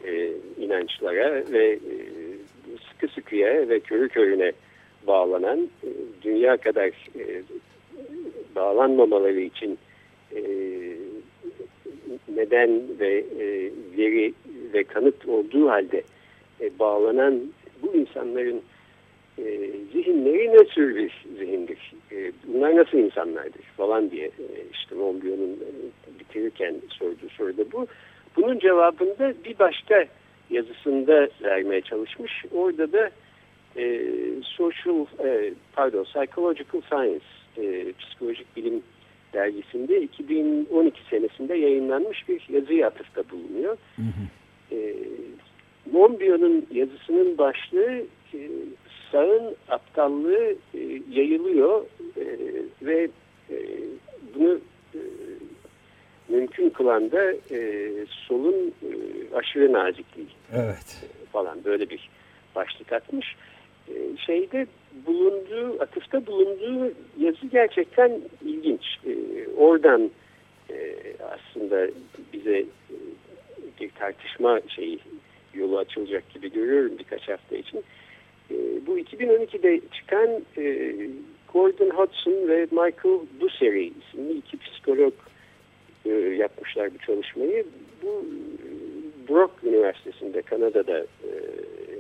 e, 0.06 0.30
inançlara 0.58 1.52
ve 1.52 1.72
e, 1.72 1.96
sıkı 2.90 3.08
sıkıya 3.08 3.68
ve 3.68 3.80
körü 3.80 4.08
körüne 4.08 4.52
bağlanan 5.06 5.68
e, 5.84 5.88
dünya 6.22 6.56
kadar 6.56 6.88
e, 7.18 7.42
bağlanmamaları 8.56 9.40
için 9.40 9.78
e, 10.36 10.40
neden 12.28 12.82
ve 13.00 13.24
e, 13.38 13.70
veri 13.98 14.34
ve 14.74 14.84
kanıt 14.84 15.28
olduğu 15.28 15.68
halde 15.68 16.02
e, 16.60 16.78
bağlanan 16.78 17.40
bu 17.82 17.94
insanların 17.94 18.62
e, 19.38 19.70
zihinleri 19.92 20.52
ne 20.52 20.64
tür 20.64 20.96
bir 20.96 21.24
zihindir? 21.38 21.92
E, 22.12 22.32
bunlar 22.46 22.76
nasıl 22.76 22.98
insanlardır 22.98 23.62
falan 23.76 24.10
diye 24.10 24.26
e, 24.26 24.46
işte 24.72 24.94
Monbiot'un 24.94 25.52
e, 25.52 26.18
bitirirken 26.20 26.74
sorduğu 26.88 27.28
soruda 27.36 27.72
bu. 27.72 27.86
Bunun 28.36 28.58
cevabında 28.58 29.34
bir 29.44 29.58
başka 29.58 30.04
yazısında 30.50 31.28
vermeye 31.42 31.80
çalışmış. 31.80 32.44
Orada 32.52 32.92
da 32.92 33.10
e, 33.76 34.00
social, 34.42 35.06
e, 35.24 35.54
pardon, 35.72 36.04
psychological 36.04 36.82
science, 36.90 37.24
e, 37.56 37.92
psikolojik 37.92 38.56
bilim 38.56 38.82
dergisinde 39.32 40.02
2012 40.02 41.00
senesinde 41.10 41.54
yayınlanmış 41.54 42.28
bir 42.28 42.46
yazıya 42.48 42.86
atıfta 42.86 43.22
bulunuyor. 43.30 43.76
Hı 43.96 44.02
hı. 44.02 44.76
E, 44.76 44.94
Monbiot'un 45.92 46.66
yazısının 46.72 47.38
başlığı 47.38 48.02
e, 48.34 48.38
sağın 49.14 49.56
aptallığı 49.68 50.54
e, 50.74 50.78
yayılıyor 51.10 51.84
e, 52.16 52.26
ve 52.82 53.08
e, 53.50 53.56
bunu 54.34 54.60
e, 54.94 55.00
mümkün 56.28 56.70
kılan 56.70 57.12
da 57.12 57.32
e, 57.50 57.90
solun 58.08 58.74
e, 58.82 58.90
aşırı 59.36 59.72
nazikliği 59.72 60.26
evet. 60.54 61.04
falan 61.32 61.64
böyle 61.64 61.90
bir 61.90 62.10
başlık 62.54 62.92
atmış. 62.92 63.36
E, 63.88 64.16
şeyde 64.26 64.66
bulunduğu, 65.06 65.82
atıfta 65.82 66.26
bulunduğu 66.26 66.92
yazı 67.18 67.46
gerçekten 67.46 68.20
ilginç. 68.44 68.82
E, 69.06 69.14
oradan 69.56 70.10
e, 70.70 70.96
aslında 71.20 71.86
bize 72.32 72.58
e, 72.58 72.66
bir 73.80 73.90
tartışma 73.90 74.60
şeyi 74.68 74.98
yolu 75.54 75.78
açılacak 75.78 76.30
gibi 76.34 76.52
görüyorum 76.52 76.98
birkaç 76.98 77.28
hafta 77.28 77.56
için. 77.56 77.84
E, 78.54 78.86
bu 78.86 78.98
2012'de 78.98 79.80
çıkan 79.92 80.28
e, 80.56 80.94
Gordon 81.52 81.90
Hudson 81.90 82.48
ve 82.48 82.66
Michael 82.70 83.20
Buseri 83.40 83.92
isimli 84.00 84.32
iki 84.32 84.56
psikolog 84.58 85.12
e, 86.04 86.10
yapmışlar 86.10 86.94
bu 86.94 86.98
çalışmayı. 86.98 87.64
Bu 88.02 88.08
e, 88.08 89.28
Brock 89.28 89.50
Üniversitesi'nde 89.64 90.42
Kanada'da, 90.42 90.98
e, 90.98 91.30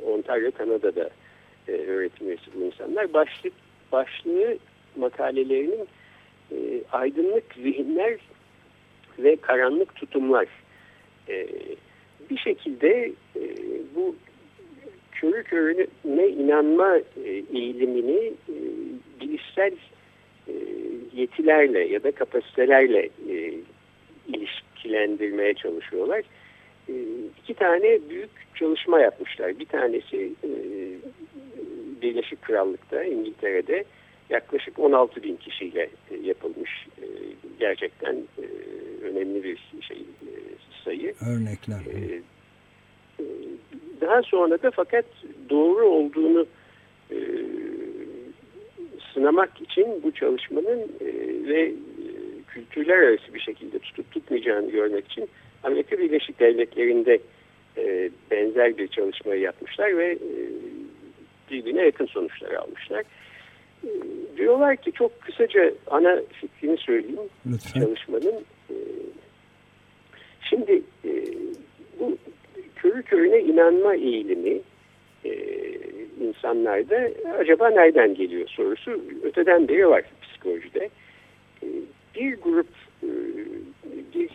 Ontario 0.06 0.50
Kanada'da 0.50 1.10
e, 1.68 1.72
öğretim 1.72 2.28
üyesi 2.28 2.42
bu 2.54 2.64
insanlar. 2.64 3.12
Başlık, 3.12 3.52
başlığı 3.92 4.58
makalelerinin 4.96 5.88
e, 6.52 6.56
aydınlık 6.92 7.54
zihinler 7.54 8.18
ve 9.18 9.36
karanlık 9.36 9.94
tutumlar. 9.94 10.46
E, 11.28 11.46
bir 12.30 12.38
şekilde 12.38 13.12
e, 13.36 13.42
bu 13.94 14.16
körü 15.24 15.44
körüne 15.44 16.28
inanma 16.28 16.96
e, 16.96 17.30
eğilimini 17.52 18.32
e, 18.48 18.56
bilişsel 19.20 19.72
e, 20.48 20.52
yetilerle 21.14 21.88
ya 21.88 22.02
da 22.02 22.12
kapasitelerle 22.12 23.08
ilişkilendirmeye 24.28 25.54
çalışıyorlar. 25.54 26.22
İki 27.42 27.54
tane 27.54 27.98
büyük 28.08 28.30
çalışma 28.54 29.00
yapmışlar. 29.00 29.58
Bir 29.58 29.66
tanesi 29.66 30.32
Birleşik 32.02 32.42
Krallık'ta, 32.42 33.04
İngiltere'de 33.04 33.84
yaklaşık 34.30 34.78
16 34.78 35.22
bin 35.22 35.36
kişiyle 35.36 35.90
yapılmış 36.22 36.86
gerçekten 37.60 38.16
önemli 39.02 39.44
bir 39.44 39.58
şey 39.80 39.98
sayı. 40.84 41.14
Örnekler. 41.30 41.80
Daha 44.04 44.22
sonra 44.22 44.62
da 44.62 44.70
fakat 44.70 45.04
doğru 45.50 45.86
olduğunu 45.86 46.46
sınamak 49.14 49.60
için 49.60 50.02
bu 50.02 50.10
çalışmanın 50.12 50.80
ve 51.48 51.72
kültürler 52.48 52.98
arası 52.98 53.34
bir 53.34 53.40
şekilde 53.40 53.78
tutup 53.78 54.10
tutmayacağını 54.10 54.70
görmek 54.70 55.06
için 55.06 55.28
Amerika 55.62 55.98
Birleşik 55.98 56.40
Devletleri'nde 56.40 57.18
benzer 58.30 58.78
bir 58.78 58.88
çalışmayı 58.88 59.40
yapmışlar 59.40 59.98
ve 59.98 60.18
birbirine 61.50 61.82
yakın 61.82 62.06
sonuçlar 62.06 62.52
almışlar. 62.52 63.04
Ee, 63.84 63.88
diyorlar 64.36 64.76
ki 64.76 64.92
çok 64.92 65.20
kısaca 65.20 65.74
ana 65.86 66.22
fikrini 66.32 66.76
söyleyeyim 66.76 67.18
Lütfen. 67.46 67.80
çalışmanın. 67.80 68.44
Ee, 68.70 68.74
şimdi 70.50 70.82
e, 71.04 71.10
körü 72.84 73.02
körüne 73.02 73.40
inanma 73.40 73.94
eğilimi 73.94 74.60
e, 75.24 75.32
insanlarda 76.20 77.08
acaba 77.38 77.70
nereden 77.70 78.14
geliyor 78.14 78.48
sorusu 78.48 79.00
öteden 79.22 79.68
beri 79.68 79.88
var 79.88 80.04
psikolojide. 80.22 80.88
Ee, 81.62 81.66
bir 82.14 82.36
grup 82.36 82.68
e, 83.02 83.08
bir 84.14 84.30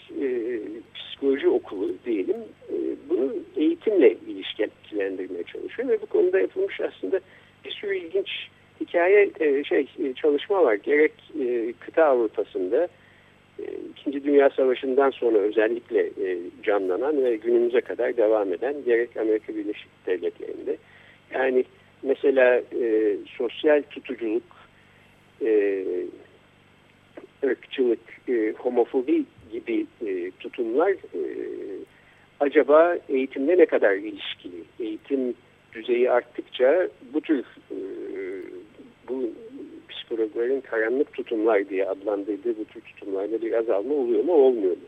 psikoloji 0.96 1.48
okulu 1.48 1.94
diyelim 2.06 2.38
bunu 3.10 3.34
eğitimle 3.58 4.16
ilişkilendirmeye 4.28 5.44
çalışıyor 5.44 5.90
ve 5.90 6.02
bu 6.02 6.06
konuda 6.06 6.40
yapılmış 6.40 6.80
aslında 6.80 7.20
bir 7.66 7.72
sürü 7.72 7.96
ilginç 7.96 8.30
hikaye 8.82 9.32
e, 9.40 9.64
şey 9.64 9.88
e, 10.00 10.14
çalışma 10.14 10.64
var. 10.64 10.74
Gerek 10.74 11.14
e, 11.40 11.74
kıta 11.80 12.06
Avrupa'sında 12.06 12.88
İkinci 13.92 14.24
Dünya 14.24 14.50
Savaşı'ndan 14.50 15.10
sonra 15.10 15.38
özellikle 15.38 16.10
canlanan 16.64 17.24
ve 17.24 17.36
günümüze 17.36 17.82
kadar 17.82 18.18
devam 18.18 18.54
eden 18.54 18.76
gerek 18.86 19.18
Amerika 19.18 19.56
Birleşik 19.56 19.90
Devletleri'nde 20.08 20.78
yani 21.34 21.66
mesela 22.04 22.62
e, 22.82 23.18
sosyal 23.38 23.82
tutuculuk, 23.82 24.44
e, 25.42 25.86
ırkçılık, 27.44 28.30
e, 28.30 28.54
homofobi 28.58 29.26
gibi 29.52 29.86
e, 30.08 30.32
tutumlar 30.40 30.92
e, 30.92 31.22
acaba 32.40 32.98
eğitimle 33.10 33.58
ne 33.58 33.66
kadar 33.66 33.94
ilişkili? 33.94 34.64
Eğitim 34.80 35.34
düzeyi 35.74 36.12
arttıkça 36.12 36.88
bu 37.14 37.22
tür 37.22 37.40
e, 37.72 37.78
psikologların 40.20 40.62
karanlık 40.62 41.14
tutumlar 41.14 41.70
diye 41.70 41.86
adlandırdığı 41.86 42.58
bu 42.58 42.66
tür 42.66 42.82
tutumlarda 42.82 43.42
bir 43.42 43.54
azalma 43.54 43.94
oluyor 43.94 44.24
mu 44.24 44.34
olmuyor 44.34 44.72
mu? 44.72 44.84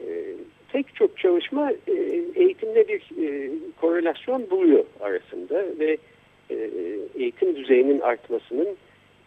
E, 0.00 0.34
pek 0.72 0.94
çok 0.94 1.18
çalışma 1.18 1.72
e, 1.72 1.92
eğitimde 2.34 2.88
bir 2.88 3.26
e, 3.26 3.50
korelasyon 3.80 4.50
buluyor 4.50 4.84
arasında 5.00 5.64
ve 5.78 5.96
e, 6.50 6.70
eğitim 7.18 7.56
düzeyinin 7.56 8.00
artmasının 8.00 8.68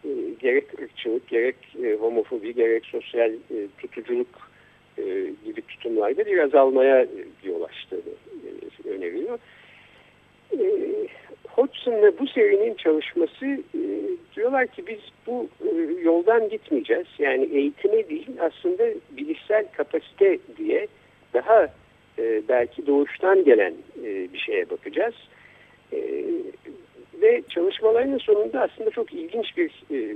e, 0.04 0.08
gerek 0.40 0.80
ırkçılık, 0.80 1.28
gerek 1.28 1.56
e, 1.84 1.94
homofobi, 1.94 2.54
gerek 2.54 2.86
sosyal 2.86 3.30
e, 3.30 3.68
tutuculuk 3.78 4.50
e, 4.98 5.02
gibi 5.44 5.62
tutumlarda 5.62 6.26
bir 6.26 6.38
azalmaya 6.38 7.06
yol 7.44 7.62
açtığını 7.62 8.00
e, 8.84 8.88
öneriyor. 8.88 9.38
E, 10.52 10.58
Hodgson 11.58 12.02
ve 12.02 12.18
bu 12.18 12.26
serinin 12.26 12.74
çalışması 12.74 13.46
e, 13.46 13.82
diyorlar 14.36 14.66
ki 14.66 14.86
biz 14.86 14.98
bu 15.26 15.48
e, 15.60 15.68
yoldan 16.02 16.48
gitmeyeceğiz. 16.48 17.06
Yani 17.18 17.44
eğitime 17.44 18.08
değil 18.08 18.28
aslında 18.40 18.84
bilişsel 19.10 19.66
kapasite 19.76 20.38
diye 20.56 20.86
daha 21.34 21.68
e, 22.18 22.42
belki 22.48 22.86
doğuştan 22.86 23.44
gelen 23.44 23.74
e, 24.04 24.32
bir 24.32 24.38
şeye 24.38 24.70
bakacağız. 24.70 25.14
E, 25.92 26.24
ve 27.22 27.42
çalışmalarının 27.48 28.18
sonunda 28.18 28.60
aslında 28.60 28.90
çok 28.90 29.12
ilginç 29.12 29.56
bir 29.56 29.70
e, 29.90 30.14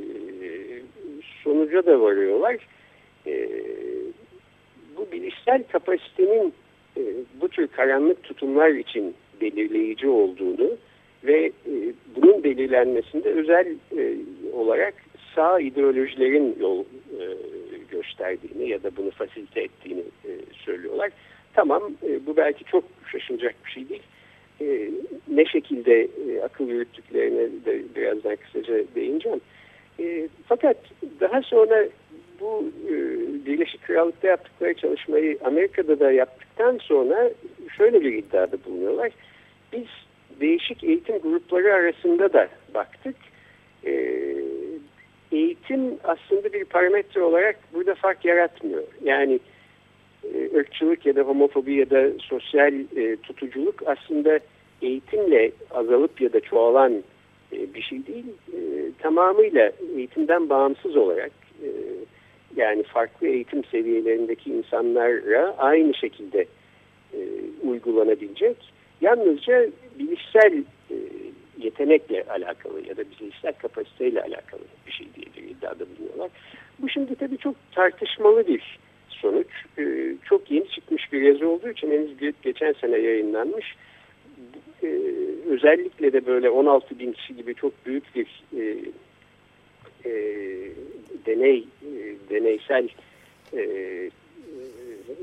sonuca 1.44 1.86
da 1.86 2.00
varıyorlar. 2.00 2.56
E, 3.26 3.48
bu 4.96 5.12
bilişsel 5.12 5.62
kapasitenin 5.72 6.54
e, 6.96 7.02
bu 7.40 7.48
tür 7.48 7.66
karanlık 7.66 8.22
tutumlar 8.22 8.70
için 8.70 9.14
belirleyici 9.40 10.08
olduğunu 10.08 10.76
ve 11.24 11.46
e, 11.46 11.74
bunun 12.16 12.44
belirlenmesinde 12.44 13.28
özel 13.28 13.66
e, 13.98 14.16
olarak 14.52 14.94
sağ 15.34 15.60
ideolojilerin 15.60 16.56
yol 16.60 16.80
e, 16.80 17.24
gösterdiğini 17.90 18.68
ya 18.68 18.82
da 18.82 18.96
bunu 18.96 19.10
fasilite 19.10 19.60
ettiğini 19.60 20.02
söylüyorlar. 20.52 21.10
Tamam 21.54 21.82
bu 22.26 22.36
belki 22.36 22.64
çok 22.64 22.84
şaşılacak 23.12 23.54
bir 23.66 23.70
şey 23.70 23.88
değil. 23.88 24.02
Ne 25.28 25.44
şekilde 25.44 26.08
akıl 26.44 26.68
yürüttüklerine 26.68 27.64
de 27.64 27.82
birazdan 27.96 28.36
kısaca 28.36 28.74
değineceğim. 28.94 29.40
E, 30.00 30.28
fakat 30.46 30.76
daha 31.20 31.42
sonra 31.42 31.88
bu 32.40 32.64
e, 32.88 32.94
Birleşik 33.46 33.82
Krallık'ta 33.82 34.28
yaptıkları 34.28 34.74
çalışmayı 34.74 35.38
Amerika'da 35.44 36.00
da 36.00 36.12
yaptıktan 36.12 36.78
sonra 36.78 37.30
şöyle 37.76 38.00
bir 38.00 38.12
iddiada 38.12 38.56
bulunuyorlar. 38.64 39.12
Biz 39.72 39.86
değişik 40.40 40.84
eğitim 40.84 41.18
grupları 41.18 41.74
arasında 41.74 42.32
da 42.32 42.48
baktık. 42.74 43.16
E, 43.86 43.92
eğitim 45.32 45.98
aslında 46.04 46.52
bir 46.52 46.64
parametre 46.64 47.22
olarak 47.22 47.58
burada 47.74 47.94
fark 47.94 48.24
yaratmıyor. 48.24 48.82
Yani 49.04 49.40
e, 50.34 50.56
ırkçılık 50.56 51.06
ya 51.06 51.16
da 51.16 51.22
homofobi 51.22 51.74
ya 51.74 51.90
da 51.90 52.10
sosyal 52.18 52.74
e, 52.96 53.16
tutuculuk 53.16 53.82
aslında 53.86 54.40
eğitimle 54.82 55.52
azalıp 55.70 56.20
ya 56.20 56.32
da 56.32 56.40
çoğalan 56.40 56.92
e, 57.52 57.74
bir 57.74 57.82
şey 57.82 58.06
değil. 58.06 58.26
E, 58.52 58.58
tamamıyla 58.98 59.72
eğitimden 59.96 60.48
bağımsız 60.48 60.96
olarak 60.96 61.32
e, 61.62 61.68
yani 62.56 62.82
farklı 62.82 63.28
eğitim 63.28 63.64
seviyelerindeki 63.64 64.50
insanlara 64.50 65.54
aynı 65.58 65.94
şekilde 65.94 66.46
e, 67.14 67.18
uygulanabilecek 67.62 68.56
yalnızca 69.00 69.66
bilişsel 69.98 70.64
e, 70.90 70.96
yetenekle 71.58 72.22
alakalı 72.22 72.88
ya 72.88 72.96
da 72.96 73.04
bilişsel 73.10 73.52
kapasiteyle 73.52 74.22
alakalı 74.22 74.60
bir 74.86 74.92
şey 74.92 75.06
diye 75.14 75.26
bir 75.36 75.50
iddiada 75.50 75.84
bulunuyorlar. 75.90 76.30
Bu 76.78 76.88
şimdi 76.88 77.14
tabii 77.14 77.38
çok 77.38 77.54
tartışmalı 77.72 78.46
bir 78.46 78.78
sonuç. 79.08 79.46
E, 79.78 80.14
çok 80.24 80.50
yeni 80.50 80.68
çıkmış 80.68 81.12
bir 81.12 81.22
yazı 81.22 81.48
olduğu 81.48 81.68
için 81.68 81.90
henüz 81.90 82.34
geçen 82.42 82.72
sene 82.72 82.98
yayınlanmış. 82.98 83.74
E, 84.82 84.86
özellikle 85.48 86.12
de 86.12 86.26
böyle 86.26 86.50
16 86.50 86.98
bin 86.98 87.12
kişi 87.12 87.36
gibi 87.36 87.54
çok 87.54 87.86
büyük 87.86 88.14
bir 88.14 88.42
deney, 91.26 91.64
deneysel 92.30 92.88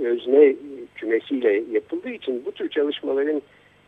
özne 0.01 0.55
kümesiyle 0.95 1.63
yapıldığı 1.71 2.09
için 2.09 2.45
bu 2.45 2.51
tür 2.51 2.69
çalışmaların 2.69 3.41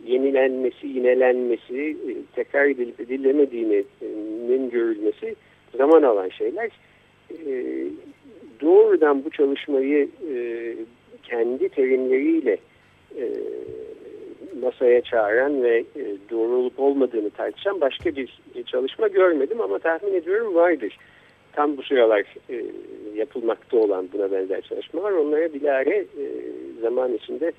yenilenmesi, 0.05 0.87
yinelenmesi, 0.87 1.97
e, 2.09 2.13
tekrar 2.35 2.65
edilip 2.65 2.99
edilemediğinin 2.99 4.69
görülmesi 4.69 5.35
zaman 5.77 6.03
alan 6.03 6.29
şeyler. 6.29 6.69
E, 7.47 7.85
doğrudan 8.61 9.25
bu 9.25 9.29
çalışmayı 9.29 10.09
e, 10.33 10.75
kendi 11.23 11.69
terimleriyle 11.69 12.57
masaya 14.61 15.01
çağıran 15.01 15.63
ve 15.63 15.83
doğru 16.31 16.55
olup 16.55 16.79
olmadığını 16.79 17.29
tartışan 17.29 17.81
başka 17.81 18.15
bir 18.15 18.39
çalışma 18.65 19.07
görmedim 19.07 19.61
ama 19.61 19.79
tahmin 19.79 20.13
ediyorum 20.13 20.55
vardır. 20.55 20.97
Tam 21.53 21.77
bu 21.77 21.83
sıralar 21.83 22.23
yapılmakta 23.15 23.77
olan 23.77 24.09
buna 24.13 24.31
benzer 24.31 24.61
çalışmalar 24.61 25.11
onlara 25.11 25.53
bilare 25.53 26.05
zaman 26.81 27.13
içinde 27.13 27.51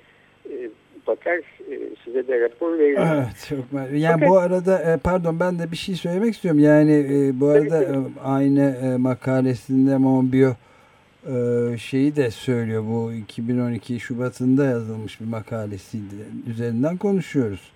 bakar 1.07 1.37
e, 1.71 1.79
size 2.05 2.27
de 2.27 2.39
rapor 2.39 2.79
veririm. 2.79 3.03
Evet 3.15 3.47
çok 3.49 3.91
Yani 3.93 4.13
Fakat, 4.13 4.29
bu 4.29 4.37
arada 4.37 4.93
e, 4.93 4.97
pardon 4.97 5.39
ben 5.39 5.59
de 5.59 5.71
bir 5.71 5.77
şey 5.77 5.95
söylemek 5.95 6.33
istiyorum. 6.33 6.59
Yani 6.59 6.91
e, 6.91 7.39
bu 7.39 7.47
arada 7.47 7.85
aynı 8.23 8.95
makalesinde 8.99 9.97
Monbiot 9.97 10.55
şeyi 11.77 12.15
de 12.15 12.31
söylüyor 12.31 12.83
bu 12.87 13.13
2012 13.13 13.99
Şubat'ında 13.99 14.65
yazılmış 14.65 15.21
bir 15.21 15.25
makalesiydi 15.25 16.15
üzerinden 16.47 16.97
konuşuyoruz. 16.97 17.71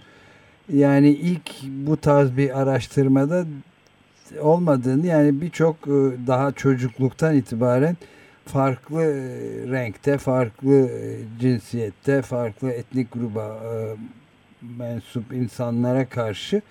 Yani 0.73 1.09
ilk 1.09 1.51
bu 1.63 1.97
tarz 1.97 2.37
bir 2.37 2.61
araştırmada 2.61 3.45
olmadığını 4.41 5.05
yani 5.05 5.41
birçok 5.41 5.87
daha 6.27 6.51
çocukluktan 6.51 7.35
itibaren 7.35 7.97
farklı 8.47 9.01
e, 9.01 9.07
renkte, 9.71 10.17
farklı 10.17 10.89
e, 10.89 11.17
cinsiyette, 11.39 12.21
farklı 12.21 12.71
etnik 12.71 13.13
gruba 13.13 13.59
mensup 14.61 15.33
insanlara 15.33 16.09
karşı 16.09 16.61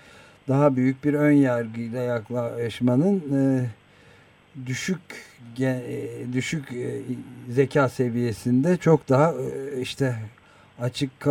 daha 0.47 0.75
büyük 0.75 1.03
bir 1.03 1.13
ön 1.13 1.31
yargıyla 1.31 2.01
yaklaşmanın 2.01 3.23
düşük 4.65 4.99
e, 5.59 5.83
düşük 6.33 6.73
e, 6.73 7.01
zeka 7.49 7.89
seviyesinde 7.89 8.77
çok 8.77 9.09
daha 9.09 9.33
e, 9.33 9.81
işte 9.81 10.15
açık 10.79 11.25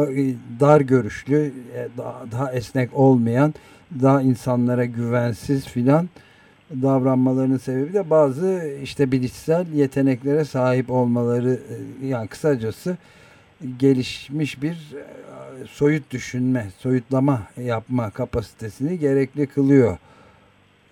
dar 0.60 0.80
görüşlü 0.80 1.52
daha, 1.96 2.24
daha 2.32 2.52
esnek 2.52 2.90
olmayan 2.94 3.54
daha 4.02 4.22
insanlara 4.22 4.84
güvensiz 4.84 5.66
filan 5.66 6.08
davranmalarının 6.70 7.58
sebebi 7.58 7.92
de 7.92 8.10
bazı 8.10 8.70
işte 8.82 9.12
bilişsel 9.12 9.66
yeteneklere 9.72 10.44
sahip 10.44 10.90
olmaları 10.90 11.60
yani 12.04 12.28
kısacası 12.28 12.96
gelişmiş 13.78 14.62
bir 14.62 14.94
soyut 15.68 16.10
düşünme, 16.10 16.66
soyutlama 16.78 17.42
yapma 17.56 18.10
kapasitesini 18.10 18.98
gerekli 18.98 19.46
kılıyor 19.46 19.98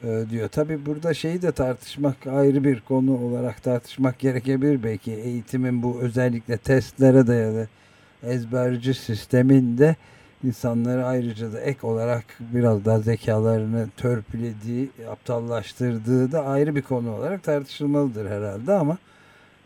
e, 0.02 0.24
diyor. 0.30 0.48
Tabi 0.48 0.86
burada 0.86 1.14
şeyi 1.14 1.42
de 1.42 1.52
tartışmak 1.52 2.26
ayrı 2.26 2.64
bir 2.64 2.80
konu 2.80 3.16
olarak 3.16 3.62
tartışmak 3.62 4.18
gerekebilir 4.18 4.82
belki. 4.82 5.12
Eğitimin 5.12 5.82
bu 5.82 6.00
özellikle 6.00 6.56
testlere 6.56 7.26
dayalı 7.26 7.68
ezberci 8.22 8.94
sisteminde 8.94 9.96
insanları 10.44 11.04
ayrıca 11.04 11.52
da 11.52 11.60
ek 11.60 11.86
olarak 11.86 12.24
biraz 12.40 12.84
daha 12.84 12.98
zekalarını 12.98 13.88
törpülediği, 13.96 14.88
aptallaştırdığı 15.10 16.32
da 16.32 16.44
ayrı 16.44 16.76
bir 16.76 16.82
konu 16.82 17.16
olarak 17.16 17.42
tartışılmalıdır 17.42 18.30
herhalde 18.30 18.72
ama 18.72 18.98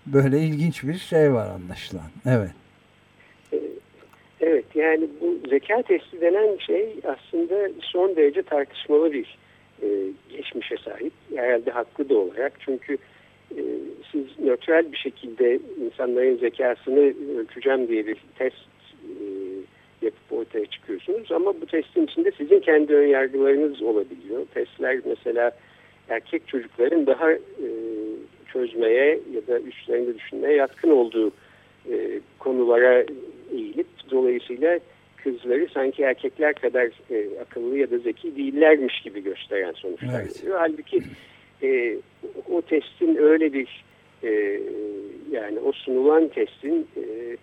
böyle 0.07 0.41
ilginç 0.41 0.85
bir 0.85 0.99
şey 0.99 1.33
var 1.33 1.47
anlaşılan. 1.47 2.11
Evet. 2.27 2.51
Evet 4.41 4.65
yani 4.75 5.09
bu 5.21 5.49
zeka 5.49 5.83
testi 5.83 6.21
denen 6.21 6.57
şey 6.57 6.95
aslında 7.05 7.71
son 7.81 8.17
derece 8.17 8.43
tartışmalı 8.43 9.13
bir 9.13 9.39
e, 9.83 9.87
geçmişe 10.31 10.77
sahip. 10.77 11.13
Herhalde 11.35 11.71
haklı 11.71 12.09
da 12.09 12.19
olarak. 12.19 12.53
Çünkü 12.61 12.99
e, 13.57 13.61
siz 14.13 14.25
nötral 14.39 14.93
bir 14.93 14.97
şekilde 14.97 15.59
insanların 15.85 16.37
zekasını 16.37 17.15
ölçeceğim 17.39 17.89
diye 17.89 18.07
bir 18.07 18.17
test 18.39 18.57
e, 19.05 19.25
ortaya 20.59 20.71
çıkıyorsunuz. 20.71 21.33
Ama 21.33 21.61
bu 21.61 21.67
testin 21.67 22.07
içinde 22.07 22.31
sizin 22.39 22.61
kendi 22.61 22.95
ön 22.95 23.07
yargılarınız 23.07 23.83
olabiliyor. 23.83 24.47
Testler 24.55 25.01
mesela 25.05 25.51
erkek 26.09 26.49
çocukların 26.49 27.07
daha 27.07 27.33
e, 27.33 27.39
çözmeye 28.53 29.21
ya 29.33 29.47
da 29.47 29.61
üstlerinde 29.61 30.15
düşünmeye 30.15 30.55
yatkın 30.55 30.91
olduğu 30.91 31.31
e, 31.91 32.21
konulara 32.39 33.05
eğilip 33.53 33.87
dolayısıyla 34.11 34.79
kızları 35.17 35.69
sanki 35.75 36.03
erkekler 36.03 36.55
kadar 36.55 36.91
e, 37.11 37.41
akıllı 37.41 37.79
ya 37.79 37.91
da 37.91 37.99
zeki 37.99 38.37
değillermiş 38.37 39.01
gibi 39.01 39.23
gösteren 39.23 39.73
sonuçlar 39.73 40.21
evet. 40.23 40.35
geliyor. 40.41 40.59
Halbuki 40.59 41.03
e, 41.63 41.97
o 42.51 42.63
testin 42.63 43.17
öyle 43.17 43.53
bir 43.53 43.85
e, 44.23 44.61
yani 45.31 45.59
o 45.59 45.73
sunulan 45.73 46.29
testin 46.29 46.89
e, 46.97 47.37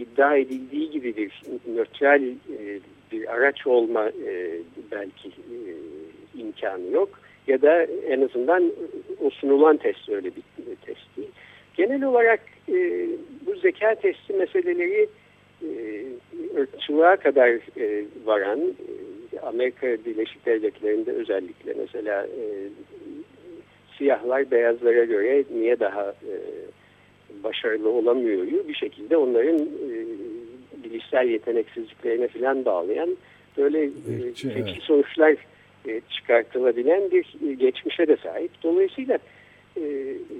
iddia 0.00 0.36
edildiği 0.36 0.90
gibi 0.90 1.16
bir 1.16 1.42
nötral 1.74 2.22
e, 2.22 2.80
bir 3.12 3.34
araç 3.34 3.66
olma 3.66 4.08
e, 4.08 4.58
belki 4.92 5.28
e, 5.28 5.60
imkanı 6.40 6.90
yok. 6.90 7.08
Ya 7.46 7.62
da 7.62 7.82
en 7.82 8.20
azından 8.20 8.72
o 9.20 9.30
sunulan 9.30 9.76
test 9.76 10.08
öyle 10.08 10.30
bir 10.36 10.42
test 10.86 11.16
değil. 11.16 11.28
Genel 11.74 12.02
olarak 12.02 12.40
e, 12.68 13.06
bu 13.46 13.54
zeka 13.56 13.94
testi 13.94 14.32
meseleleri 14.32 15.08
e, 15.62 15.68
ırkçılığa 16.60 17.16
kadar 17.16 17.50
varan 18.24 18.60
Amerika 19.42 19.86
Birleşik 19.86 20.46
Devletleri'nde 20.46 21.12
özellikle 21.12 21.74
mesela 21.78 22.26
siyahlar 23.98 24.50
beyazlara 24.50 25.04
göre 25.04 25.44
niye 25.54 25.80
daha 25.80 26.14
başarılı 27.44 27.90
olamıyor 27.90 28.46
bir 28.68 28.74
şekilde 28.74 29.16
onların 29.16 29.68
bilişsel 31.00 31.28
yeteneksizliklerine 31.28 32.28
falan 32.28 32.64
bağlayan 32.64 33.16
böyle 33.56 33.84
e, 33.84 33.90
evet. 34.44 34.78
sonuçlar 34.82 35.36
e, 35.88 36.00
çıkartılabilen 36.10 37.10
bir 37.10 37.50
e, 37.50 37.54
geçmişe 37.54 38.08
de 38.08 38.16
sahip. 38.16 38.50
Dolayısıyla 38.62 39.18
e, 39.76 39.82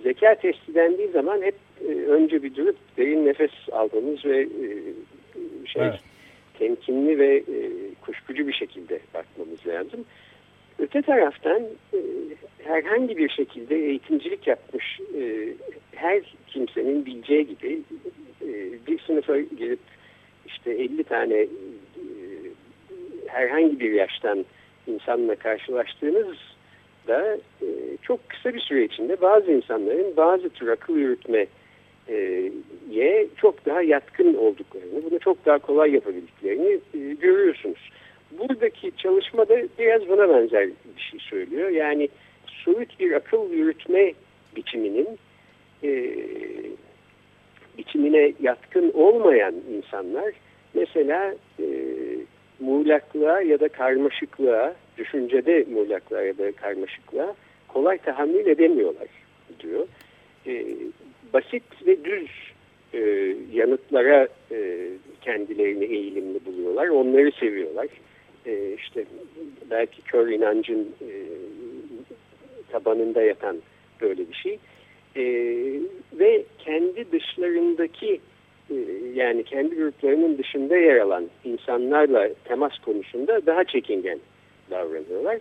zeka 0.03 0.35
testi 0.35 0.75
dendiği 0.75 1.09
zaman 1.09 1.42
hep 1.42 1.55
e, 1.88 1.92
önce 1.92 2.42
bir 2.42 2.55
durup 2.55 2.77
derin 2.96 3.27
nefes 3.27 3.51
aldığımız 3.73 4.25
ve 4.25 4.40
e, 4.40 4.66
şey 5.66 5.83
evet. 5.83 6.01
temkinli 6.59 7.18
ve 7.18 7.37
e, 7.37 7.59
kuşkucu 8.01 8.49
bir 8.49 8.53
şekilde 8.53 9.01
bakmamız 9.14 9.66
lazım. 9.66 10.05
Öte 10.79 11.03
taraftan 11.03 11.62
e, 11.94 11.99
herhangi 12.64 13.16
bir 13.16 13.29
şekilde 13.29 13.77
eğitimcilik 13.77 14.46
yapmış 14.46 15.01
e, 15.20 15.49
her 15.94 16.37
kimsenin 16.46 17.07
bileceği 17.07 17.46
gibi 17.46 17.81
e, 18.42 18.49
bir 18.87 18.99
sınıfa 18.99 19.40
girip 19.40 19.79
işte 20.53 20.71
50 20.71 21.05
tane 21.05 21.35
e, 21.35 21.49
herhangi 23.27 23.81
bir 23.81 23.93
yaştan 23.93 24.45
insanla 24.87 25.35
karşılaştığınız 25.35 26.37
da 27.09 27.37
e, 27.63 27.67
çok 28.03 28.29
kısa 28.29 28.55
bir 28.55 28.61
süre 28.61 28.85
içinde 28.85 29.21
bazı 29.21 29.53
insanların 29.53 30.17
bazı 30.17 30.49
tür 30.49 30.69
akıl 30.69 30.97
yürütme 30.97 31.47
ye 32.91 33.27
çok 33.37 33.67
daha 33.67 33.83
yatkın 33.83 34.35
olduklarını, 34.35 35.05
bunu 35.11 35.19
çok 35.19 35.47
daha 35.47 35.59
kolay 35.59 35.95
yapabildiklerini 35.95 36.81
e, 36.95 36.99
görüyorsunuz. 37.15 37.91
Buradaki 38.39 38.93
çalışma 38.97 39.49
da 39.49 39.57
biraz 39.79 40.09
buna 40.09 40.29
benzer 40.29 40.69
bir 40.97 41.03
şey 41.03 41.21
söylüyor. 41.21 41.69
Yani 41.69 42.09
soyut 42.47 43.01
bir 43.01 43.13
akıl 43.13 43.53
yürütme 43.53 44.13
biçiminin 44.57 45.19
e, 45.85 46.17
biçimine 47.90 48.33
yatkın 48.40 48.92
olmayan 48.94 49.55
insanlar 49.76 50.35
mesela 50.74 51.35
e, 51.61 51.66
muğlaklığa 52.61 53.40
ya 53.40 53.61
da 53.61 53.68
karmaşıklığa, 53.68 54.74
düşüncede 54.98 55.66
muğlaklığa 55.72 56.22
ya 56.22 56.38
da 56.38 56.53
karmaşıklığa 56.53 57.35
kolay 57.68 57.98
tahammül 57.98 58.46
edemiyorlar 58.46 59.09
diyor. 59.61 59.87
E, 60.46 60.64
basit 61.33 61.87
ve 61.87 62.05
düz 62.05 62.29
e, 62.94 63.00
yanıtlara 63.53 64.29
e, 64.53 64.88
kendilerini 65.20 65.85
eğilimli 65.85 66.44
buluyorlar. 66.46 66.88
Onları 66.88 67.33
seviyorlar. 67.33 67.87
E, 68.46 68.74
işte 68.74 69.05
belki 69.70 70.03
kör 70.03 70.29
inancın 70.29 70.88
e, 71.03 71.11
tabanında 72.72 73.22
yatan 73.22 73.57
böyle 74.00 74.29
bir 74.29 74.35
şey. 74.35 74.59
E, 75.16 75.25
ve 76.12 76.44
kendi 76.59 77.12
dışlarındaki 77.12 78.20
e, 78.70 78.75
yani 79.14 79.44
kendi 79.44 79.75
gruplarının 79.75 80.38
dışında 80.38 80.77
yer 80.77 80.96
alan 80.96 81.25
insanlarla 81.44 82.29
temas 82.44 82.79
konusunda 82.79 83.46
daha 83.46 83.64
çekingen 83.64 84.18
davranıyorlar. 84.70 85.38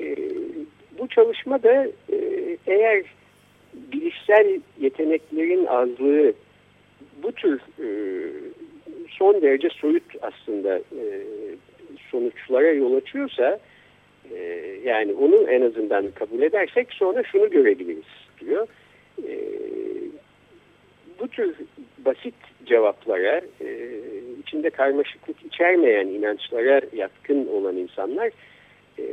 E, 0.00 0.16
bu 0.98 1.08
çalışma 1.08 1.62
da 1.62 1.86
e, 2.12 2.18
eğer 2.66 3.02
bilişsel 3.74 4.60
yeteneklerin 4.80 5.66
azlığı 5.66 6.32
bu 7.22 7.32
tür 7.32 7.60
e, 7.78 7.88
son 9.08 9.42
derece 9.42 9.68
soyut 9.68 10.04
aslında 10.22 10.78
e, 10.78 11.04
sonuçlara 12.10 12.72
yol 12.72 12.94
açıyorsa 12.96 13.58
e, 14.34 14.38
yani 14.84 15.12
onu 15.12 15.50
en 15.50 15.62
azından 15.62 16.10
kabul 16.10 16.42
edersek 16.42 16.92
sonra 16.92 17.22
şunu 17.22 17.50
görebiliriz 17.50 18.04
diyor. 18.40 18.66
Tür 21.36 21.54
basit 21.98 22.34
cevaplara, 22.66 23.40
e, 23.60 23.90
içinde 24.42 24.70
karmaşıklık 24.70 25.44
içermeyen 25.44 26.06
inançlara 26.06 26.80
yatkın 26.92 27.46
olan 27.46 27.76
insanlar 27.76 28.30
e, 28.98 29.04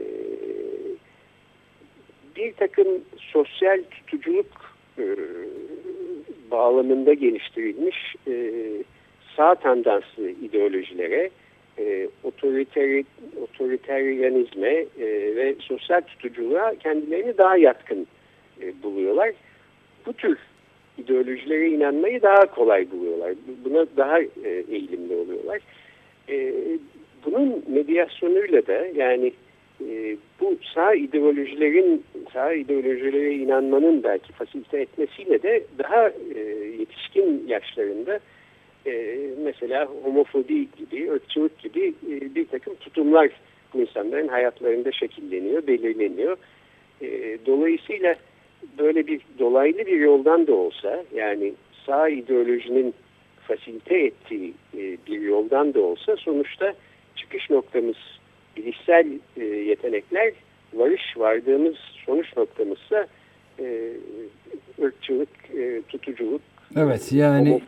bir 2.36 2.54
takım 2.54 2.88
sosyal 3.18 3.84
tutuculuk 3.92 4.76
e, 5.00 5.06
bağlamında 6.52 7.14
geliştirilmiş 7.14 8.16
e, 8.28 8.52
sağ 9.38 9.56
tandanslı 9.56 10.30
ideolojilere, 10.30 11.30
e, 11.80 12.08
otoriter, 12.24 13.04
otoriteryanizme 13.42 14.74
e, 15.00 15.36
ve 15.36 15.56
sosyal 15.60 16.02
tutuculuğa 16.02 16.76
kendilerini 16.76 17.38
daha 17.38 17.58
yatkın 17.58 18.08
e, 18.62 18.84
buluyorlar. 18.84 19.32
Bu 20.06 20.14
tür 20.14 20.38
ideolojilere 20.98 21.70
inanmayı 21.70 22.22
daha 22.22 22.46
kolay 22.46 22.92
buluyorlar. 22.92 23.34
Buna 23.66 23.86
daha 23.98 24.22
e, 24.22 24.50
eğilimli 24.72 25.16
oluyorlar. 25.16 25.60
E, 26.30 26.54
bunun 27.26 27.64
medyasyonuyla 27.68 28.68
da 28.68 28.86
yani 28.96 29.34
e, 29.90 30.18
bu 30.42 30.58
sağ 30.76 30.94
ideolojilerin 30.94 32.04
sağ 32.34 32.54
ideolojilere 32.54 33.34
inanmanın 33.34 34.04
belki 34.04 34.34
fasilite 34.34 34.80
etmesiyle 34.80 35.44
de 35.44 35.64
daha 35.80 36.12
yetişkin 36.80 37.48
yaşlarında 37.48 38.20
mesela 39.44 39.86
homofobi 40.04 40.68
gibi, 40.78 41.12
ırkçılık 41.12 41.60
gibi 41.60 41.94
bir 42.36 42.46
takım 42.48 42.76
tutumlar 42.76 43.30
insanların 43.74 44.28
hayatlarında 44.28 44.92
şekilleniyor, 44.92 45.68
belirleniyor. 45.68 46.38
E, 47.02 47.38
dolayısıyla 47.46 48.16
böyle 48.78 49.08
bir 49.08 49.22
dolaylı 49.40 49.78
bir 49.78 50.00
yoldan 50.00 50.48
da 50.48 50.54
olsa 50.54 51.04
yani 51.16 51.54
sağ 51.86 52.10
ideolojinin 52.10 52.94
fasilite 53.48 54.00
ettiği 54.00 54.54
e, 54.78 54.98
bir 55.08 55.22
yoldan 55.22 55.74
da 55.74 55.82
olsa 55.82 56.16
sonuçta 56.16 56.74
çıkış 57.16 57.50
noktamız 57.50 57.98
bilişsel 58.58 59.08
e, 59.38 59.44
yetenekler 59.46 60.34
varış 60.74 61.18
vardığımız 61.18 61.76
sonuç 62.06 62.38
noktamızsa 62.38 63.08
e, 63.60 63.94
ırkçılık, 64.82 65.30
e, 65.58 65.82
tutuculuk, 65.82 66.42
Evet 66.78 67.12
yani 67.12 67.62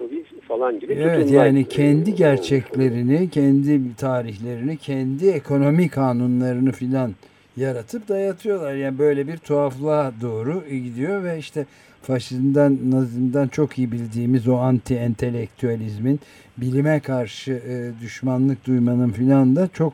falan 0.48 0.80
gibi 0.80 0.94
Evet 0.94 1.32
yani 1.32 1.60
e, 1.60 1.64
kendi 1.64 2.16
gerçeklerini, 2.16 3.30
kendi 3.30 3.96
tarihlerini, 3.96 4.78
kendi 4.78 5.30
ekonomi 5.30 5.90
kanunlarını 5.90 6.72
filan 6.72 7.12
yaratıp 7.58 8.08
dayatıyorlar. 8.10 8.76
Yani 8.76 9.00
böyle 9.00 9.28
bir 9.28 9.38
tuhaflığa 9.38 10.12
doğru 10.22 10.64
gidiyor 10.70 11.24
ve 11.24 11.38
işte 11.40 11.66
faşizmden, 12.02 12.92
nazizmden 12.92 13.48
çok 13.48 13.78
iyi 13.78 13.92
bildiğimiz 13.92 14.48
o 14.48 14.58
anti 14.58 14.96
entelektüelizmin 14.96 16.20
bilime 16.58 17.00
karşı 17.00 17.52
e, 17.52 18.02
düşmanlık 18.02 18.66
duymanın 18.68 19.12
filan 19.12 19.56
da 19.56 19.68
çok 19.74 19.94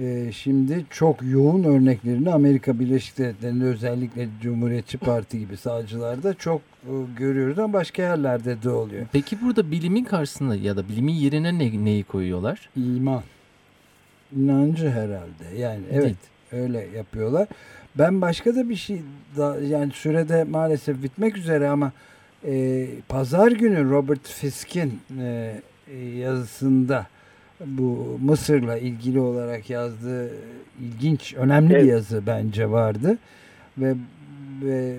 e, 0.00 0.32
şimdi 0.32 0.84
çok 0.90 1.22
yoğun 1.22 1.64
örneklerini 1.64 2.32
Amerika 2.32 2.78
Birleşik 2.78 3.18
Devletleri'nde 3.18 3.64
özellikle 3.64 4.28
Cumhuriyetçi 4.42 4.98
Parti 4.98 5.38
gibi 5.38 5.56
sağcılarda 5.56 6.34
çok 6.34 6.60
e, 6.60 6.92
görüyoruz 7.16 7.58
ama 7.58 7.72
başka 7.72 8.02
yerlerde 8.02 8.62
de 8.62 8.70
oluyor. 8.70 9.06
Peki 9.12 9.40
burada 9.40 9.70
bilimin 9.70 10.04
karşısında 10.04 10.56
ya 10.56 10.76
da 10.76 10.88
bilimin 10.88 11.12
yerine 11.12 11.58
ne, 11.58 11.84
neyi 11.84 12.04
koyuyorlar? 12.04 12.68
İman. 12.76 13.22
İnancı 14.36 14.90
herhalde. 14.90 15.58
Yani 15.58 15.82
evet 15.90 16.04
Değil. 16.04 16.16
Öyle 16.52 16.86
yapıyorlar. 16.96 17.48
Ben 17.98 18.20
başka 18.20 18.54
da 18.54 18.68
bir 18.68 18.76
şey 18.76 19.02
da, 19.36 19.56
yani 19.60 19.92
sürede 19.92 20.44
maalesef 20.44 21.02
bitmek 21.02 21.36
üzere 21.36 21.68
ama 21.68 21.92
e, 22.46 22.86
pazar 23.08 23.52
günü 23.52 23.90
Robert 23.90 24.28
Fisk'in 24.28 25.00
e, 25.20 25.54
yazısında 26.16 27.06
bu 27.66 28.18
Mısır'la 28.22 28.78
ilgili 28.78 29.20
olarak 29.20 29.70
yazdığı 29.70 30.30
ilginç, 30.80 31.34
önemli 31.34 31.72
Evet. 31.72 31.82
bir 31.82 31.88
yazı 31.88 32.22
bence 32.26 32.70
vardı. 32.70 33.18
Ve, 33.78 33.94
ve 34.62 34.94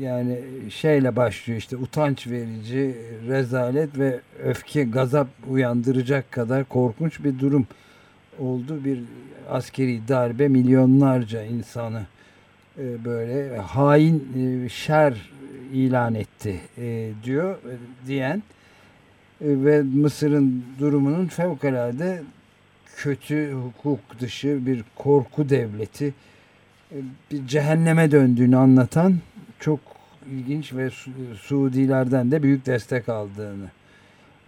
yani 0.00 0.38
şeyle 0.70 1.16
başlıyor 1.16 1.58
işte 1.58 1.76
utanç 1.76 2.26
verici, 2.26 2.94
rezalet 3.28 3.98
ve 3.98 4.20
öfke, 4.44 4.84
gazap 4.84 5.28
uyandıracak 5.48 6.32
kadar 6.32 6.64
korkunç 6.64 7.24
bir 7.24 7.38
durum 7.38 7.66
oldu. 8.38 8.84
Bir 8.84 9.00
askeri 9.50 10.08
darbe 10.08 10.48
milyonlarca 10.48 11.42
insanı 11.42 12.06
e, 12.78 13.04
böyle 13.04 13.58
hain 13.58 14.28
e, 14.64 14.68
şer 14.68 15.30
ilan 15.72 16.14
etti 16.14 16.60
e, 16.78 17.10
diyor 17.24 17.56
diyen 18.06 18.42
ve 19.40 19.82
Mısır'ın 19.82 20.64
durumunun 20.78 21.26
fevkalade 21.26 22.22
kötü 22.96 23.52
hukuk 23.52 24.20
dışı 24.20 24.66
bir 24.66 24.84
korku 24.96 25.48
devleti 25.48 26.14
bir 27.30 27.46
cehenneme 27.46 28.10
döndüğünü 28.10 28.56
anlatan 28.56 29.14
çok 29.60 29.80
ilginç 30.30 30.72
ve 30.74 30.90
Su- 30.90 31.10
Suudilerden 31.40 32.30
de 32.30 32.42
büyük 32.42 32.66
destek 32.66 33.08
aldığını 33.08 33.66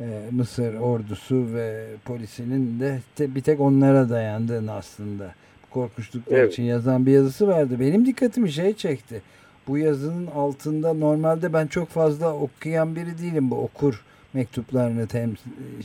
e, 0.00 0.04
Mısır 0.30 0.74
ordusu 0.74 1.46
ve 1.54 1.87
polisinin 2.04 2.80
de 2.80 2.98
te- 3.16 3.34
bir 3.34 3.40
tek 3.40 3.61
onlara 3.61 4.08
dayandığını 4.11 4.72
aslında 4.72 5.34
korkunçluklar 5.70 6.37
Evet. 6.38 6.52
için 6.52 6.62
yazan 6.62 7.06
bir 7.06 7.12
yazısı 7.12 7.48
vardı. 7.48 7.80
Benim 7.80 8.06
dikkatimi 8.06 8.52
şey 8.52 8.74
çekti. 8.76 9.22
Bu 9.68 9.78
yazının 9.78 10.26
altında 10.26 10.92
normalde 10.92 11.52
ben 11.52 11.66
çok 11.66 11.88
fazla 11.88 12.34
okuyan 12.34 12.96
biri 12.96 13.18
değilim 13.18 13.50
bu 13.50 13.56
okur 13.58 14.02
mektuplarını 14.34 15.02
tem- 15.06 15.37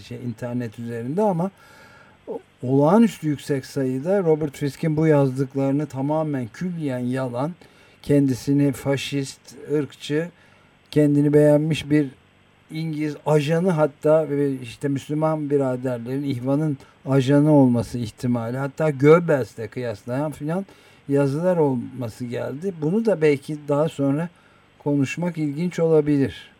şey 0.07 0.17
internet 0.25 0.79
üzerinde 0.79 1.21
ama 1.21 1.51
olağanüstü 2.63 3.27
yüksek 3.27 3.65
sayıda 3.65 4.23
Robert 4.23 4.57
Fisk'in 4.57 4.97
bu 4.97 5.07
yazdıklarını 5.07 5.85
tamamen 5.85 6.47
külliyen 6.53 6.99
yalan, 6.99 7.51
kendisini 8.01 8.71
faşist, 8.71 9.39
ırkçı, 9.73 10.29
kendini 10.91 11.33
beğenmiş 11.33 11.89
bir 11.89 12.07
İngiliz 12.71 13.17
ajanı 13.25 13.69
hatta 13.69 14.27
işte 14.63 14.87
Müslüman 14.87 15.49
biraderlerin 15.49 16.23
ihvanın 16.23 16.77
ajanı 17.05 17.55
olması 17.55 17.97
ihtimali 17.97 18.57
hatta 18.57 18.89
Goebbels'le 18.89 19.71
kıyaslayan 19.71 20.31
filan 20.31 20.65
yazılar 21.09 21.57
olması 21.57 22.25
geldi. 22.25 22.73
Bunu 22.81 23.05
da 23.05 23.21
belki 23.21 23.55
daha 23.67 23.89
sonra 23.89 24.29
konuşmak 24.79 25.37
ilginç 25.37 25.79
olabilir. 25.79 26.51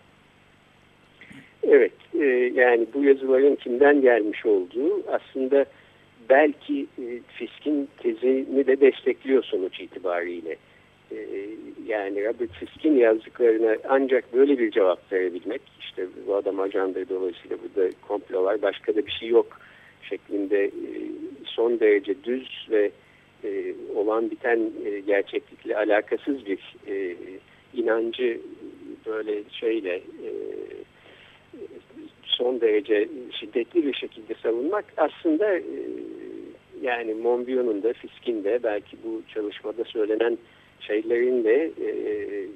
Evet, 1.64 1.94
e, 2.20 2.26
yani 2.56 2.88
bu 2.94 3.04
yazıların 3.04 3.56
kimden 3.56 4.02
gelmiş 4.02 4.46
olduğu 4.46 5.04
aslında 5.12 5.66
belki 6.30 6.88
e, 7.00 7.06
Fisk'in 7.38 7.90
tezini 7.98 8.68
de 8.68 8.82
destekliyor 8.82 9.44
sonuç 9.44 9.80
itibariyle. 9.80 10.56
E, 11.14 11.50
yani 11.88 12.26
Robert 12.26 12.52
Fisk'in 12.52 12.96
yazdıklarına 12.96 13.76
ancak 13.90 14.34
böyle 14.34 14.60
bir 14.60 14.72
cevap 14.72 15.12
verebilmek, 15.12 15.62
işte 15.80 16.08
bu 16.28 16.36
adam 16.36 16.60
ajandır 16.60 17.10
dolayısıyla 17.10 17.58
burada 17.64 17.90
komplo 18.08 18.44
var, 18.44 18.62
başka 18.62 18.96
da 18.96 19.06
bir 19.06 19.12
şey 19.12 19.30
yok 19.30 19.60
şeklinde 20.10 20.66
e, 20.66 20.72
son 21.46 21.80
derece 21.80 22.24
düz 22.24 22.68
ve 22.70 22.92
e, 23.44 23.74
olan 23.96 24.32
biten 24.32 24.72
gerçeklikle 25.08 25.78
alakasız 25.78 26.46
bir 26.46 26.60
inancı 27.74 28.40
böyle 29.06 29.44
şeyle 29.52 30.02
son 32.24 32.62
derece 32.62 33.10
şiddetli 33.40 33.86
bir 33.86 33.94
şekilde 33.94 34.34
savunmak 34.44 34.86
aslında 34.98 35.60
yani 36.82 37.14
Monbiot'un 37.14 37.84
da 37.84 37.94
Fisk'in 37.94 38.44
de 38.44 38.60
belki 38.64 38.98
bu 39.04 39.22
çalışmada 39.34 39.84
söylenen 39.84 40.38
şeylerin 40.88 41.44
de 41.44 41.72
e, 41.82 41.88
e, 41.90 42.48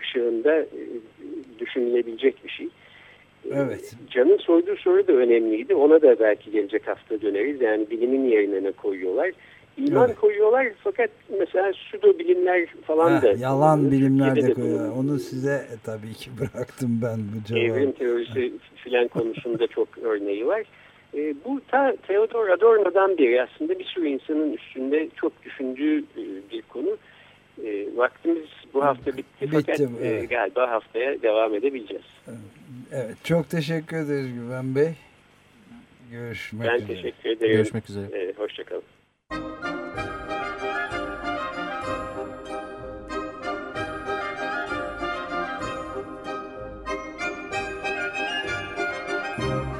ışığında 0.00 0.56
e, 0.58 0.66
düşünülebilecek 1.60 2.44
bir 2.44 2.50
şey. 2.50 2.68
Evet. 3.52 3.94
Can'ın 4.10 4.36
sorduğu 4.38 4.76
soru 4.76 5.06
da 5.08 5.12
önemliydi. 5.12 5.74
Ona 5.74 6.02
da 6.02 6.20
belki 6.20 6.50
gelecek 6.50 6.88
hafta 6.88 7.20
döneriz. 7.20 7.60
Yani 7.60 7.90
bilimin 7.90 8.24
yerine 8.24 8.62
ne 8.62 8.72
koyuyorlar? 8.72 9.30
İman 9.76 10.06
Evet. 10.06 10.18
koyuyorlar 10.18 10.68
fakat 10.84 11.10
mesela 11.38 11.72
pseudo 11.72 12.18
bilimler 12.18 12.66
falan 12.86 13.16
Heh, 13.16 13.22
da. 13.22 13.32
yalan 13.32 13.90
bilimler 13.90 14.30
de 14.30 14.34
Türkiye'de 14.34 14.54
koyuyor. 14.54 14.78
bulunuyor. 14.78 14.96
Onu 15.04 15.18
size 15.18 15.66
tabii 15.84 16.12
ki 16.14 16.30
bıraktım 16.40 17.00
ben 17.02 17.18
bu 17.18 17.58
Evrim 17.58 17.74
cevabı. 17.82 17.92
teorisi 17.92 18.52
filan 18.76 19.08
konusunda 19.08 19.66
çok 19.66 19.88
örneği 20.02 20.46
var. 20.46 20.62
E, 21.16 21.34
bu 21.44 21.60
ta 21.68 21.96
Theodor 22.06 22.48
Adorno'dan 22.48 23.18
beri 23.18 23.42
aslında 23.42 23.78
bir 23.78 23.84
sürü 23.84 24.08
insanın 24.08 24.52
üstünde 24.52 25.08
çok 25.16 25.44
düşündüğü 25.44 25.98
e, 25.98 26.22
bir 26.52 26.62
konu. 26.62 26.96
E, 27.64 27.96
vaktimiz 27.96 28.46
bu 28.74 28.84
hafta 28.84 29.16
bitti, 29.16 29.24
Bitti, 29.42 29.50
fakat 29.52 29.80
e, 29.80 29.88
evet. 30.02 30.30
galiba 30.30 30.70
haftaya 30.70 31.22
devam 31.22 31.54
edebileceğiz. 31.54 32.04
Evet, 32.92 33.16
çok 33.24 33.50
teşekkür 33.50 33.96
ederiz 33.96 34.34
Güven 34.34 34.74
Bey. 34.74 34.92
Görüşmek 36.12 36.68
Ben 36.68 36.74
üzere. 36.74 36.86
teşekkür 36.96 37.30
ederim. 37.30 37.56
Görüşmek 37.56 37.90
üzere. 37.90 38.06
Ee, 38.12 38.32
hoşçakalın. 38.36 38.82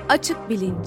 Açık 0.09 0.51
Bilinç 0.51 0.87